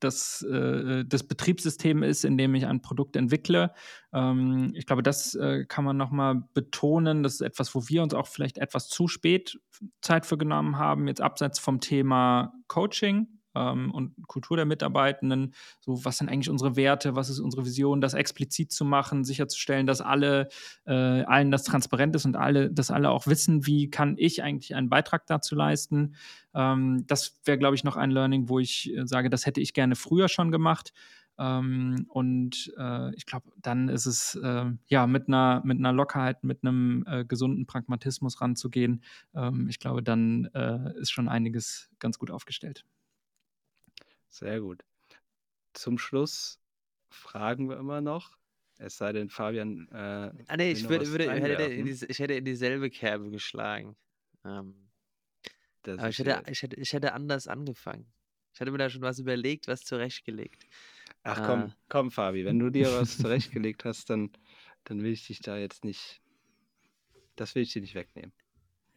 [0.00, 3.72] das, äh, das Betriebssystem ist, in dem ich ein Produkt entwickle.
[4.12, 7.22] Ähm, ich glaube, das äh, kann man nochmal betonen.
[7.22, 9.58] Das ist etwas, wo wir uns auch vielleicht etwas zu spät
[10.00, 15.54] Zeit für genommen haben, jetzt abseits vom Thema Coaching ähm, und Kultur der Mitarbeitenden.
[15.80, 17.16] So, was sind eigentlich unsere Werte?
[17.16, 18.00] Was ist unsere Vision?
[18.00, 20.48] Das explizit zu machen, sicherzustellen, dass alle,
[20.86, 24.74] äh, allen das transparent ist und alle, dass alle auch wissen, wie kann ich eigentlich
[24.74, 26.14] einen Beitrag dazu leisten.
[26.54, 29.74] Ähm, das wäre, glaube ich, noch ein Learning, wo ich äh, sage, das hätte ich
[29.74, 30.92] gerne früher schon gemacht.
[31.38, 36.44] Ähm, und äh, ich glaube, dann ist es äh, ja mit einer, mit einer Lockerheit,
[36.44, 39.02] mit einem äh, gesunden Pragmatismus ranzugehen.
[39.34, 42.84] Ähm, ich glaube, dann äh, ist schon einiges ganz gut aufgestellt.
[44.34, 44.84] Sehr gut.
[45.74, 46.60] Zum Schluss
[47.08, 48.36] fragen wir immer noch,
[48.78, 49.86] es sei denn, Fabian.
[49.92, 49.94] Äh,
[50.48, 53.94] ah, nee, ich, würde, würde, hätte in die, ich hätte in dieselbe Kerbe geschlagen.
[54.44, 54.90] Ähm,
[55.86, 58.12] aber ich hätte, ich, hätte, ich hätte anders angefangen.
[58.52, 60.66] Ich hatte mir da schon was überlegt, was zurechtgelegt.
[61.22, 61.76] Ach komm, Ah.
[61.88, 64.32] komm, Fabi, wenn du dir was zurechtgelegt hast, dann,
[64.82, 66.20] dann will ich dich da jetzt nicht.
[67.36, 68.32] Das will ich dir nicht wegnehmen.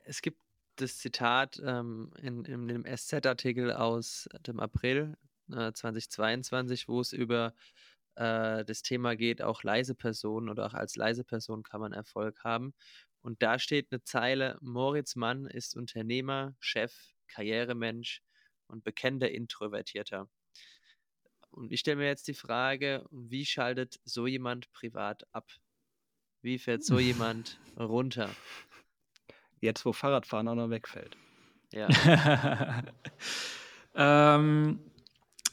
[0.04, 0.42] Es gibt
[0.78, 5.16] das Zitat ähm, in, in dem SZ-Artikel aus dem April
[5.52, 7.54] äh, 2022, wo es über
[8.16, 12.44] äh, das Thema geht, auch leise Personen oder auch als leise Person kann man Erfolg
[12.44, 12.74] haben.
[13.22, 16.94] Und da steht eine Zeile, Moritz Mann ist Unternehmer, Chef,
[17.28, 18.22] Karrieremensch
[18.68, 20.30] und bekennender Introvertierter.
[21.52, 25.50] Und ich stelle mir jetzt die Frage, wie schaltet so jemand privat ab?
[26.42, 28.30] Wie fährt so jemand runter?
[29.60, 31.18] Jetzt, wo Fahrradfahren auch noch wegfällt.
[31.72, 32.84] Ja.
[33.96, 34.80] ähm,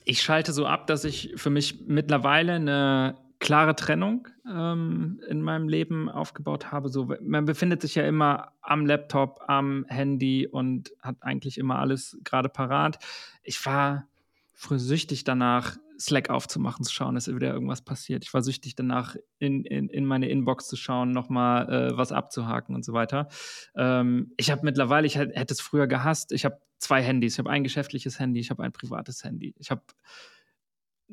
[0.05, 5.69] ich schalte so ab, dass ich für mich mittlerweile eine klare Trennung ähm, in meinem
[5.69, 6.89] Leben aufgebaut habe.
[6.89, 12.19] So, man befindet sich ja immer am Laptop, am Handy und hat eigentlich immer alles
[12.25, 12.99] gerade parat.
[13.43, 14.07] Ich war
[14.55, 18.25] früh süchtig danach, Slack aufzumachen, zu schauen, dass wieder irgendwas passiert.
[18.25, 22.75] Ich war süchtig danach, in, in, in meine Inbox zu schauen, nochmal äh, was abzuhaken
[22.75, 23.29] und so weiter.
[23.77, 27.35] Ähm, ich habe mittlerweile, ich hätte es früher gehasst, ich habe zwei Handys.
[27.35, 29.55] Ich habe ein geschäftliches Handy, ich habe ein privates Handy.
[29.59, 29.83] Ich habe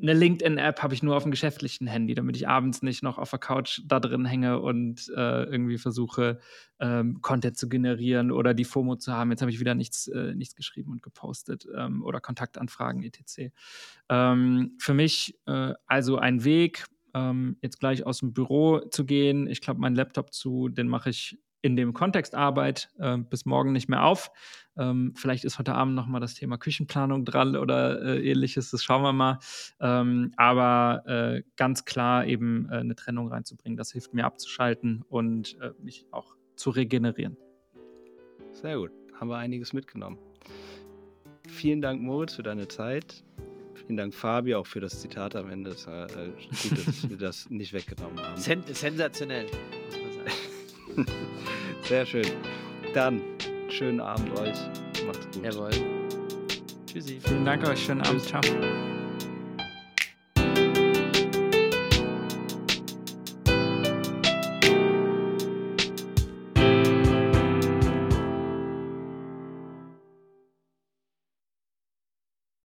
[0.00, 3.30] eine LinkedIn-App habe ich nur auf dem geschäftlichen Handy, damit ich abends nicht noch auf
[3.30, 6.40] der Couch da drin hänge und äh, irgendwie versuche,
[6.80, 9.30] ähm, Content zu generieren oder die FOMO zu haben.
[9.30, 13.52] Jetzt habe ich wieder nichts, äh, nichts geschrieben und gepostet ähm, oder Kontaktanfragen etc.
[14.08, 19.46] Ähm, für mich äh, also ein Weg, ähm, jetzt gleich aus dem Büro zu gehen.
[19.46, 23.72] Ich klappe meinen Laptop zu, den mache ich in dem Kontext Arbeit äh, bis morgen
[23.72, 24.30] nicht mehr auf.
[24.76, 28.82] Ähm, vielleicht ist heute Abend noch mal das Thema Küchenplanung dran oder äh, ähnliches, das
[28.82, 29.38] schauen wir mal.
[29.80, 35.58] Ähm, aber äh, ganz klar eben äh, eine Trennung reinzubringen, das hilft mir abzuschalten und
[35.60, 37.36] äh, mich auch zu regenerieren.
[38.50, 40.18] Sehr gut, haben wir einiges mitgenommen.
[41.48, 43.24] Vielen Dank, Moritz, für deine Zeit.
[43.74, 45.70] Vielen Dank, Fabi, auch für das Zitat am Ende.
[45.70, 46.30] Es war äh,
[46.62, 48.36] gut, dass wir das nicht weggenommen haben.
[48.36, 49.46] Sen sensationell.
[51.82, 52.26] Sehr schön.
[52.94, 53.20] Dann,
[53.68, 54.56] schönen Abend euch.
[55.06, 55.44] Macht's gut.
[55.44, 55.70] Jawohl.
[56.86, 57.18] Tschüssi.
[57.20, 58.40] Vielen Dank euch, schönen Abend, ciao.